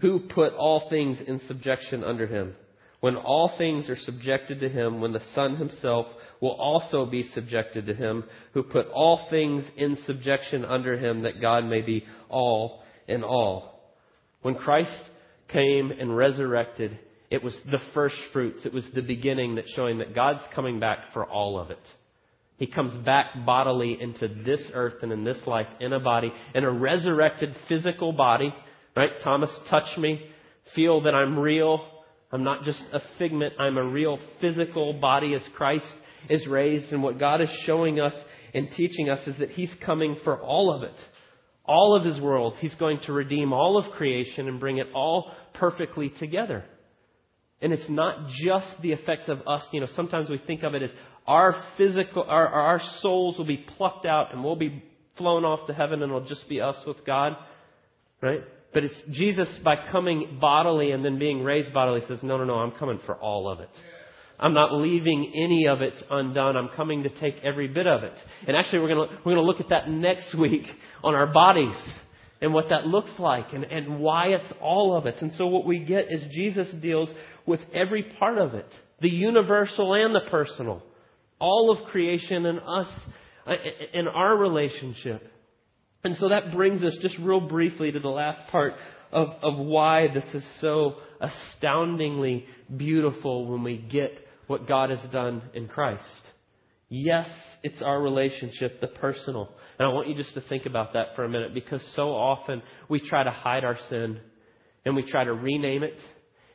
who 0.00 0.20
put 0.20 0.54
all 0.54 0.88
things 0.88 1.18
in 1.26 1.40
subjection 1.46 2.02
under 2.02 2.26
him. 2.26 2.54
When 3.00 3.16
all 3.16 3.52
things 3.56 3.88
are 3.88 3.98
subjected 4.04 4.60
to 4.60 4.68
him, 4.68 5.00
when 5.00 5.12
the 5.12 5.22
Son 5.34 5.56
himself 5.56 6.06
will 6.40 6.52
also 6.52 7.06
be 7.06 7.30
subjected 7.34 7.86
to 7.86 7.94
him, 7.94 8.24
who 8.52 8.62
put 8.62 8.86
all 8.88 9.26
things 9.30 9.64
in 9.76 9.98
subjection 10.06 10.64
under 10.64 10.98
him, 10.98 11.22
that 11.22 11.40
God 11.40 11.66
may 11.66 11.82
be 11.82 12.04
all 12.28 12.82
in 13.06 13.22
all. 13.22 13.82
When 14.42 14.54
Christ 14.54 15.02
came 15.48 15.90
and 15.90 16.16
resurrected, 16.16 16.98
it 17.30 17.44
was 17.44 17.54
the 17.70 17.80
first 17.94 18.16
fruits. 18.32 18.60
It 18.64 18.74
was 18.74 18.84
the 18.92 19.02
beginning 19.02 19.54
that 19.54 19.64
showing 19.76 19.98
that 19.98 20.14
God's 20.14 20.42
coming 20.52 20.80
back 20.80 21.12
for 21.12 21.24
all 21.24 21.58
of 21.58 21.70
it. 21.70 21.80
He 22.56 22.66
comes 22.66 22.92
back 23.06 23.26
bodily 23.46 23.96
into 23.98 24.28
this 24.44 24.60
earth 24.74 25.02
and 25.02 25.12
in 25.12 25.24
this 25.24 25.38
life 25.46 25.68
in 25.80 25.92
a 25.92 26.00
body, 26.00 26.32
in 26.54 26.64
a 26.64 26.70
resurrected 26.70 27.54
physical 27.68 28.12
body. 28.12 28.52
Right? 28.96 29.12
Thomas, 29.22 29.50
touch 29.70 29.96
me. 29.96 30.20
Feel 30.74 31.02
that 31.02 31.14
I'm 31.14 31.38
real. 31.38 31.80
I'm 32.32 32.44
not 32.44 32.64
just 32.64 32.82
a 32.92 33.00
figment. 33.18 33.54
I'm 33.58 33.78
a 33.78 33.84
real 33.84 34.18
physical 34.40 34.92
body 34.92 35.34
as 35.34 35.42
Christ 35.56 35.86
is 36.28 36.46
raised. 36.46 36.92
And 36.92 37.02
what 37.02 37.18
God 37.18 37.40
is 37.40 37.48
showing 37.64 38.00
us 38.00 38.14
and 38.52 38.68
teaching 38.76 39.08
us 39.08 39.20
is 39.26 39.36
that 39.38 39.52
He's 39.52 39.70
coming 39.86 40.16
for 40.24 40.38
all 40.38 40.74
of 40.74 40.82
it. 40.82 40.96
All 41.64 41.96
of 41.96 42.04
His 42.04 42.20
world. 42.20 42.54
He's 42.58 42.74
going 42.74 43.00
to 43.06 43.12
redeem 43.12 43.52
all 43.52 43.78
of 43.78 43.92
creation 43.92 44.48
and 44.48 44.58
bring 44.58 44.78
it 44.78 44.88
all 44.92 45.32
perfectly 45.54 46.10
together. 46.10 46.64
And 47.62 47.72
it's 47.72 47.88
not 47.88 48.28
just 48.42 48.66
the 48.82 48.92
effects 48.92 49.28
of 49.28 49.46
us. 49.46 49.62
You 49.72 49.80
know, 49.80 49.88
sometimes 49.94 50.28
we 50.28 50.38
think 50.38 50.62
of 50.62 50.74
it 50.74 50.82
as 50.82 50.90
our 51.26 51.62
physical, 51.76 52.24
our, 52.24 52.48
our 52.48 52.82
souls 53.00 53.36
will 53.36 53.44
be 53.44 53.64
plucked 53.76 54.06
out 54.06 54.32
and 54.32 54.42
we'll 54.42 54.56
be 54.56 54.82
flown 55.18 55.44
off 55.44 55.66
to 55.66 55.74
heaven 55.74 56.02
and 56.02 56.10
it'll 56.10 56.26
just 56.26 56.48
be 56.48 56.60
us 56.60 56.76
with 56.86 57.04
God. 57.04 57.36
Right? 58.22 58.40
But 58.72 58.84
it's 58.84 58.94
Jesus 59.10 59.48
by 59.64 59.76
coming 59.90 60.38
bodily 60.40 60.92
and 60.92 61.04
then 61.04 61.18
being 61.18 61.42
raised 61.42 61.74
bodily 61.74 62.02
says, 62.08 62.20
no, 62.22 62.38
no, 62.38 62.44
no, 62.44 62.54
I'm 62.54 62.72
coming 62.72 63.00
for 63.04 63.16
all 63.16 63.48
of 63.50 63.60
it. 63.60 63.70
I'm 64.38 64.54
not 64.54 64.72
leaving 64.72 65.32
any 65.34 65.66
of 65.66 65.82
it 65.82 65.92
undone. 66.10 66.56
I'm 66.56 66.70
coming 66.74 67.02
to 67.02 67.10
take 67.10 67.36
every 67.42 67.68
bit 67.68 67.86
of 67.86 68.04
it. 68.04 68.14
And 68.46 68.56
actually, 68.56 68.78
we're 68.78 68.94
going 68.94 69.08
to, 69.08 69.14
we're 69.16 69.34
going 69.34 69.36
to 69.36 69.42
look 69.42 69.60
at 69.60 69.68
that 69.68 69.90
next 69.90 70.34
week 70.34 70.66
on 71.04 71.14
our 71.14 71.26
bodies 71.26 71.76
and 72.40 72.54
what 72.54 72.70
that 72.70 72.86
looks 72.86 73.10
like 73.18 73.52
and, 73.52 73.64
and 73.64 73.98
why 73.98 74.28
it's 74.28 74.52
all 74.62 74.96
of 74.96 75.04
it. 75.04 75.16
And 75.20 75.32
so 75.36 75.46
what 75.46 75.66
we 75.66 75.80
get 75.80 76.06
is 76.10 76.22
Jesus 76.32 76.68
deals 76.80 77.10
with 77.50 77.60
every 77.74 78.04
part 78.18 78.38
of 78.38 78.54
it. 78.54 78.72
The 79.02 79.10
universal 79.10 79.92
and 79.92 80.14
the 80.14 80.30
personal. 80.30 80.82
All 81.40 81.76
of 81.76 81.90
creation 81.90 82.46
and 82.46 82.60
us 82.60 82.88
and 83.92 84.06
uh, 84.06 84.12
our 84.12 84.36
relationship. 84.36 85.30
And 86.04 86.16
so 86.18 86.28
that 86.28 86.52
brings 86.52 86.82
us 86.82 86.94
just 87.02 87.18
real 87.18 87.40
briefly 87.40 87.90
to 87.90 87.98
the 87.98 88.08
last 88.08 88.48
part 88.50 88.74
of, 89.10 89.28
of 89.42 89.58
why 89.58 90.06
this 90.08 90.24
is 90.32 90.44
so 90.60 90.96
astoundingly 91.20 92.46
beautiful 92.74 93.48
when 93.48 93.64
we 93.64 93.78
get 93.78 94.12
what 94.46 94.68
God 94.68 94.90
has 94.90 95.00
done 95.10 95.42
in 95.52 95.66
Christ. 95.66 96.04
Yes, 96.88 97.28
it's 97.64 97.82
our 97.82 98.00
relationship, 98.00 98.80
the 98.80 98.86
personal. 98.86 99.50
And 99.78 99.88
I 99.88 99.92
want 99.92 100.08
you 100.08 100.14
just 100.14 100.34
to 100.34 100.40
think 100.42 100.66
about 100.66 100.92
that 100.92 101.16
for 101.16 101.24
a 101.24 101.28
minute 101.28 101.52
because 101.52 101.82
so 101.96 102.10
often 102.10 102.62
we 102.88 103.00
try 103.00 103.24
to 103.24 103.30
hide 103.30 103.64
our 103.64 103.78
sin 103.88 104.20
and 104.84 104.94
we 104.94 105.10
try 105.10 105.24
to 105.24 105.32
rename 105.32 105.82
it 105.82 105.98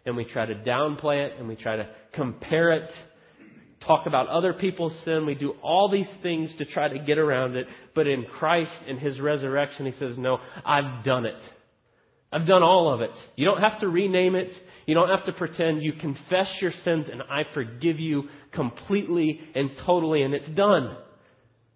and 0.05 0.15
we 0.15 0.25
try 0.25 0.45
to 0.45 0.55
downplay 0.55 1.25
it 1.25 1.39
and 1.39 1.47
we 1.47 1.55
try 1.55 1.75
to 1.75 1.87
compare 2.13 2.71
it 2.71 2.89
talk 3.85 4.05
about 4.07 4.27
other 4.27 4.53
people's 4.53 4.93
sin. 5.03 5.25
We 5.25 5.35
do 5.35 5.53
all 5.61 5.89
these 5.91 6.07
things 6.23 6.49
to 6.57 6.65
try 6.65 6.87
to 6.87 6.99
get 6.99 7.17
around 7.17 7.55
it. 7.55 7.67
But 7.93 8.07
in 8.07 8.25
Christ 8.39 8.71
and 8.87 8.99
His 8.99 9.19
resurrection, 9.19 9.85
He 9.85 9.93
says, 9.99 10.17
No, 10.17 10.39
I've 10.65 11.03
done 11.03 11.25
it. 11.25 11.41
I've 12.31 12.47
done 12.47 12.63
all 12.63 12.93
of 12.93 13.01
it. 13.01 13.11
You 13.35 13.45
don't 13.45 13.61
have 13.61 13.79
to 13.79 13.87
rename 13.87 14.35
it. 14.35 14.51
You 14.85 14.93
don't 14.93 15.09
have 15.09 15.25
to 15.25 15.33
pretend. 15.33 15.81
You 15.81 15.93
confess 15.93 16.47
your 16.59 16.73
sins 16.83 17.05
and 17.11 17.21
I 17.21 17.43
forgive 17.53 17.99
you 17.99 18.23
completely 18.51 19.39
and 19.55 19.71
totally 19.85 20.21
and 20.21 20.33
it's 20.33 20.49
done. 20.49 20.97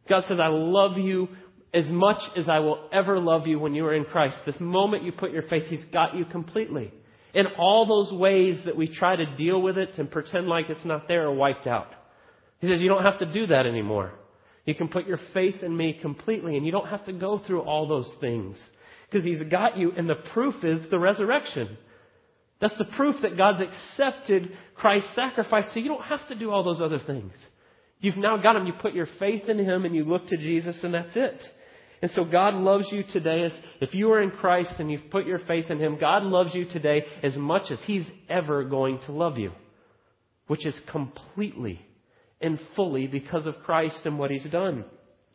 God 0.09 0.23
says, 0.27 0.37
I 0.41 0.47
love 0.47 0.97
you 0.97 1.29
as 1.73 1.85
much 1.87 2.19
as 2.35 2.49
I 2.49 2.59
will 2.59 2.89
ever 2.91 3.19
love 3.19 3.47
you 3.47 3.59
when 3.59 3.73
you 3.73 3.85
are 3.85 3.93
in 3.93 4.05
Christ. 4.05 4.37
This 4.45 4.59
moment 4.59 5.03
you 5.03 5.11
put 5.11 5.31
your 5.31 5.43
faith, 5.43 5.65
He's 5.69 5.85
got 5.93 6.15
you 6.15 6.25
completely. 6.25 6.91
And 7.33 7.47
all 7.57 7.85
those 7.85 8.11
ways 8.17 8.59
that 8.65 8.75
we 8.75 8.87
try 8.87 9.15
to 9.15 9.35
deal 9.35 9.61
with 9.61 9.77
it 9.77 9.97
and 9.97 10.09
pretend 10.09 10.47
like 10.47 10.69
it's 10.69 10.85
not 10.85 11.07
there 11.07 11.27
are 11.27 11.33
wiped 11.33 11.67
out. 11.67 11.91
He 12.59 12.67
says, 12.67 12.81
you 12.81 12.89
don't 12.89 13.03
have 13.03 13.19
to 13.19 13.31
do 13.31 13.47
that 13.47 13.65
anymore. 13.65 14.13
You 14.65 14.75
can 14.75 14.87
put 14.87 15.07
your 15.07 15.19
faith 15.33 15.63
in 15.63 15.75
me 15.75 15.97
completely 16.01 16.57
and 16.57 16.65
you 16.65 16.71
don't 16.71 16.89
have 16.89 17.05
to 17.05 17.13
go 17.13 17.39
through 17.39 17.61
all 17.61 17.87
those 17.87 18.09
things 18.19 18.57
because 19.09 19.25
he's 19.25 19.41
got 19.49 19.77
you 19.77 19.91
and 19.95 20.09
the 20.09 20.15
proof 20.15 20.55
is 20.63 20.81
the 20.89 20.99
resurrection. 20.99 21.77
That's 22.61 22.77
the 22.77 22.85
proof 22.85 23.15
that 23.21 23.37
God's 23.37 23.61
accepted 23.61 24.51
Christ's 24.75 25.09
sacrifice 25.15 25.65
so 25.73 25.79
you 25.79 25.87
don't 25.87 26.03
have 26.03 26.27
to 26.27 26.35
do 26.35 26.51
all 26.51 26.63
those 26.63 26.81
other 26.81 26.99
things. 26.99 27.31
You've 28.01 28.17
now 28.17 28.37
got 28.37 28.55
him. 28.55 28.65
You 28.65 28.73
put 28.73 28.93
your 28.93 29.09
faith 29.17 29.47
in 29.47 29.57
him 29.57 29.85
and 29.85 29.95
you 29.95 30.03
look 30.03 30.27
to 30.29 30.37
Jesus 30.37 30.75
and 30.83 30.93
that's 30.93 31.15
it. 31.15 31.41
And 32.01 32.11
so 32.15 32.23
God 32.23 32.53
loves 32.53 32.85
you 32.91 33.03
today 33.03 33.43
as 33.43 33.51
if 33.81 33.93
you 33.93 34.11
are 34.11 34.21
in 34.21 34.31
Christ 34.31 34.71
and 34.79 34.91
you've 34.91 35.09
put 35.11 35.25
your 35.25 35.39
faith 35.39 35.65
in 35.69 35.79
him, 35.79 35.97
God 35.99 36.23
loves 36.23 36.53
you 36.53 36.65
today 36.65 37.03
as 37.23 37.35
much 37.35 37.69
as 37.71 37.79
he's 37.85 38.05
ever 38.29 38.63
going 38.63 38.99
to 39.05 39.11
love 39.11 39.37
you, 39.37 39.51
which 40.47 40.65
is 40.65 40.75
completely 40.91 41.81
and 42.41 42.59
fully 42.75 43.07
because 43.07 43.45
of 43.45 43.63
Christ 43.65 43.97
and 44.05 44.17
what 44.17 44.31
he's 44.31 44.49
done. 44.49 44.85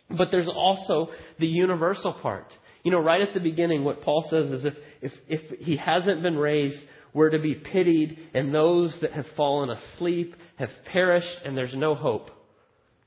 But 0.08 0.28
there's 0.30 0.48
also 0.48 1.10
the 1.38 1.46
universal 1.46 2.14
part. 2.14 2.46
You 2.82 2.90
know, 2.90 3.00
right 3.00 3.20
at 3.20 3.34
the 3.34 3.40
beginning, 3.40 3.84
what 3.84 4.02
Paul 4.02 4.26
says 4.30 4.50
is 4.50 4.64
if, 4.64 4.74
if, 5.00 5.12
if 5.28 5.58
he 5.60 5.76
hasn't 5.76 6.22
been 6.22 6.36
raised, 6.36 6.78
we're 7.14 7.30
to 7.30 7.38
be 7.38 7.54
pitied, 7.54 8.18
and 8.34 8.54
those 8.54 8.94
that 9.00 9.12
have 9.12 9.26
fallen 9.36 9.70
asleep 9.70 10.34
have 10.56 10.70
perished, 10.92 11.36
and 11.44 11.56
there's 11.56 11.74
no 11.74 11.94
hope. 11.94 12.30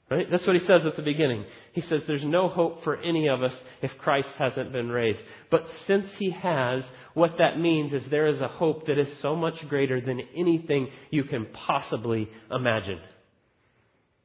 Right? 0.09 0.25
That's 0.31 0.47
what 0.47 0.55
he 0.55 0.65
says 0.65 0.81
at 0.85 0.95
the 0.95 1.01
beginning. 1.01 1.43
He 1.73 1.81
says 1.81 2.01
there's 2.07 2.23
no 2.23 2.47
hope 2.47 2.83
for 2.85 2.95
any 2.95 3.27
of 3.27 3.43
us 3.43 3.53
if 3.81 3.91
Christ 3.97 4.29
hasn't 4.37 4.71
been 4.71 4.87
raised. 4.87 5.19
But 5.51 5.65
since 5.85 6.05
he 6.17 6.31
has, 6.31 6.83
what 7.13 7.31
that 7.39 7.59
means 7.59 7.91
is 7.91 8.03
there 8.09 8.27
is 8.27 8.39
a 8.39 8.47
hope 8.47 8.87
that 8.87 8.97
is 8.97 9.09
so 9.21 9.35
much 9.35 9.55
greater 9.67 9.99
than 9.99 10.21
anything 10.35 10.87
you 11.11 11.25
can 11.25 11.47
possibly 11.67 12.29
imagine. 12.49 12.99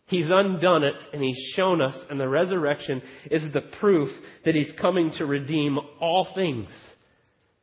He's 0.07 0.27
undone 0.31 0.85
it 0.85 0.95
and 1.13 1.23
he's 1.23 1.55
shown 1.57 1.81
us, 1.81 1.97
and 2.09 2.21
the 2.21 2.29
resurrection 2.29 3.03
is 3.31 3.53
the 3.53 3.63
proof 3.81 4.11
that 4.45 4.55
he's 4.55 4.71
coming 4.81 5.11
to 5.19 5.27
redeem 5.27 5.79
all 6.01 6.29
things. 6.35 6.69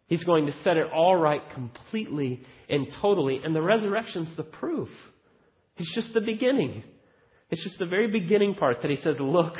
He's 0.07 0.23
going 0.23 0.47
to 0.47 0.53
set 0.63 0.75
it 0.75 0.87
all 0.91 1.15
right 1.15 1.43
completely 1.53 2.43
and 2.67 2.87
totally, 3.01 3.39
and 3.43 3.55
the 3.55 3.61
resurrection's 3.61 4.35
the 4.35 4.43
proof. 4.43 4.89
It's 5.77 5.93
just 5.93 6.13
the 6.13 6.21
beginning. 6.21 6.83
It's 7.49 7.63
just 7.63 7.79
the 7.79 7.85
very 7.85 8.07
beginning 8.07 8.55
part 8.55 8.81
that 8.81 8.91
he 8.91 8.97
says, 8.97 9.17
Look, 9.19 9.55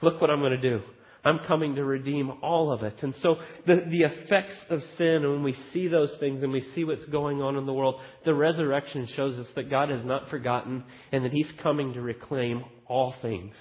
look 0.00 0.20
what 0.20 0.30
I'm 0.30 0.40
going 0.40 0.60
to 0.60 0.70
do. 0.70 0.82
I'm 1.24 1.40
coming 1.46 1.76
to 1.76 1.84
redeem 1.84 2.32
all 2.42 2.72
of 2.72 2.82
it. 2.82 2.96
And 3.02 3.14
so 3.22 3.36
the, 3.64 3.84
the 3.88 4.02
effects 4.02 4.56
of 4.70 4.82
sin, 4.98 5.22
and 5.22 5.30
when 5.30 5.42
we 5.44 5.56
see 5.72 5.86
those 5.86 6.10
things 6.18 6.42
and 6.42 6.50
we 6.52 6.66
see 6.74 6.82
what's 6.82 7.04
going 7.06 7.40
on 7.40 7.56
in 7.56 7.64
the 7.64 7.72
world, 7.72 8.00
the 8.24 8.34
resurrection 8.34 9.08
shows 9.14 9.38
us 9.38 9.46
that 9.54 9.70
God 9.70 9.88
has 9.90 10.04
not 10.04 10.30
forgotten 10.30 10.82
and 11.12 11.24
that 11.24 11.32
He's 11.32 11.50
coming 11.62 11.92
to 11.92 12.00
reclaim 12.00 12.64
all 12.86 13.14
things. 13.22 13.54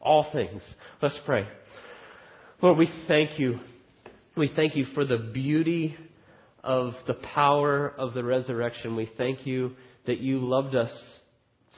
All 0.00 0.26
things. 0.32 0.60
Let's 1.00 1.18
pray. 1.24 1.48
Lord, 2.60 2.76
we 2.76 2.90
thank 3.06 3.38
you. 3.38 3.60
We 4.36 4.52
thank 4.54 4.76
you 4.76 4.86
for 4.94 5.04
the 5.06 5.18
beauty 5.18 5.96
of 6.62 6.94
the 7.06 7.14
power 7.14 7.88
of 7.88 8.12
the 8.12 8.22
resurrection. 8.22 8.96
We 8.96 9.10
thank 9.16 9.46
you 9.46 9.76
that 10.06 10.18
you 10.18 10.40
loved 10.40 10.74
us 10.74 10.92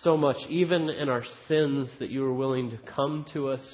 so 0.03 0.17
much, 0.17 0.37
even 0.49 0.89
in 0.89 1.09
our 1.09 1.25
sins, 1.49 1.89
that 1.99 2.11
you 2.11 2.23
were 2.23 2.33
willing 2.33 2.71
to 2.71 2.79
come 2.97 3.27
to 3.33 3.49
us, 3.49 3.65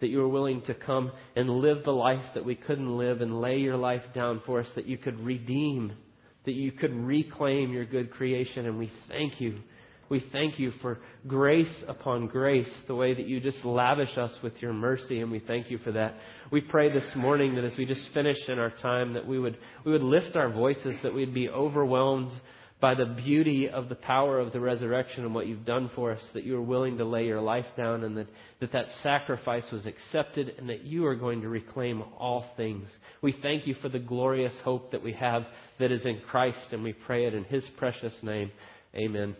that 0.00 0.08
you 0.08 0.18
were 0.18 0.28
willing 0.28 0.62
to 0.62 0.74
come 0.74 1.12
and 1.36 1.50
live 1.50 1.84
the 1.84 1.90
life 1.90 2.24
that 2.34 2.44
we 2.44 2.54
couldn't 2.54 2.96
live 2.96 3.20
and 3.20 3.40
lay 3.40 3.58
your 3.58 3.76
life 3.76 4.02
down 4.14 4.40
for 4.46 4.60
us, 4.60 4.68
that 4.74 4.86
you 4.86 4.96
could 4.96 5.18
redeem, 5.20 5.92
that 6.44 6.54
you 6.54 6.72
could 6.72 6.94
reclaim 6.94 7.72
your 7.72 7.84
good 7.84 8.10
creation. 8.10 8.66
And 8.66 8.78
we 8.78 8.92
thank 9.08 9.40
you. 9.40 9.58
We 10.08 10.24
thank 10.32 10.58
you 10.58 10.72
for 10.80 11.00
grace 11.26 11.74
upon 11.86 12.28
grace, 12.28 12.68
the 12.86 12.94
way 12.94 13.12
that 13.12 13.26
you 13.26 13.40
just 13.40 13.62
lavish 13.62 14.16
us 14.16 14.32
with 14.42 14.54
your 14.62 14.72
mercy, 14.72 15.20
and 15.20 15.30
we 15.30 15.40
thank 15.40 15.70
you 15.70 15.76
for 15.78 15.92
that. 15.92 16.14
We 16.50 16.62
pray 16.62 16.90
this 16.90 17.14
morning 17.14 17.56
that 17.56 17.64
as 17.64 17.76
we 17.76 17.84
just 17.84 18.08
finish 18.14 18.38
in 18.48 18.58
our 18.58 18.70
time, 18.80 19.12
that 19.12 19.26
we 19.26 19.38
would, 19.38 19.58
we 19.84 19.92
would 19.92 20.02
lift 20.02 20.34
our 20.34 20.50
voices, 20.50 20.96
that 21.02 21.12
we'd 21.12 21.34
be 21.34 21.50
overwhelmed 21.50 22.32
by 22.80 22.94
the 22.94 23.06
beauty 23.06 23.68
of 23.68 23.88
the 23.88 23.94
power 23.96 24.38
of 24.38 24.52
the 24.52 24.60
resurrection 24.60 25.24
and 25.24 25.34
what 25.34 25.48
you've 25.48 25.64
done 25.64 25.90
for 25.96 26.12
us, 26.12 26.22
that 26.32 26.44
you 26.44 26.56
are 26.56 26.62
willing 26.62 26.98
to 26.98 27.04
lay 27.04 27.26
your 27.26 27.40
life 27.40 27.66
down 27.76 28.04
and 28.04 28.16
that, 28.16 28.28
that 28.60 28.72
that 28.72 28.86
sacrifice 29.02 29.64
was 29.72 29.84
accepted 29.84 30.54
and 30.58 30.68
that 30.68 30.84
you 30.84 31.04
are 31.06 31.16
going 31.16 31.40
to 31.40 31.48
reclaim 31.48 32.02
all 32.18 32.44
things. 32.56 32.88
We 33.20 33.32
thank 33.42 33.66
you 33.66 33.74
for 33.82 33.88
the 33.88 33.98
glorious 33.98 34.54
hope 34.62 34.92
that 34.92 35.02
we 35.02 35.12
have 35.14 35.44
that 35.80 35.90
is 35.90 36.04
in 36.04 36.20
Christ 36.30 36.58
and 36.70 36.84
we 36.84 36.92
pray 36.92 37.26
it 37.26 37.34
in 37.34 37.44
His 37.44 37.64
precious 37.76 38.14
name. 38.22 38.52
Amen. 38.94 39.34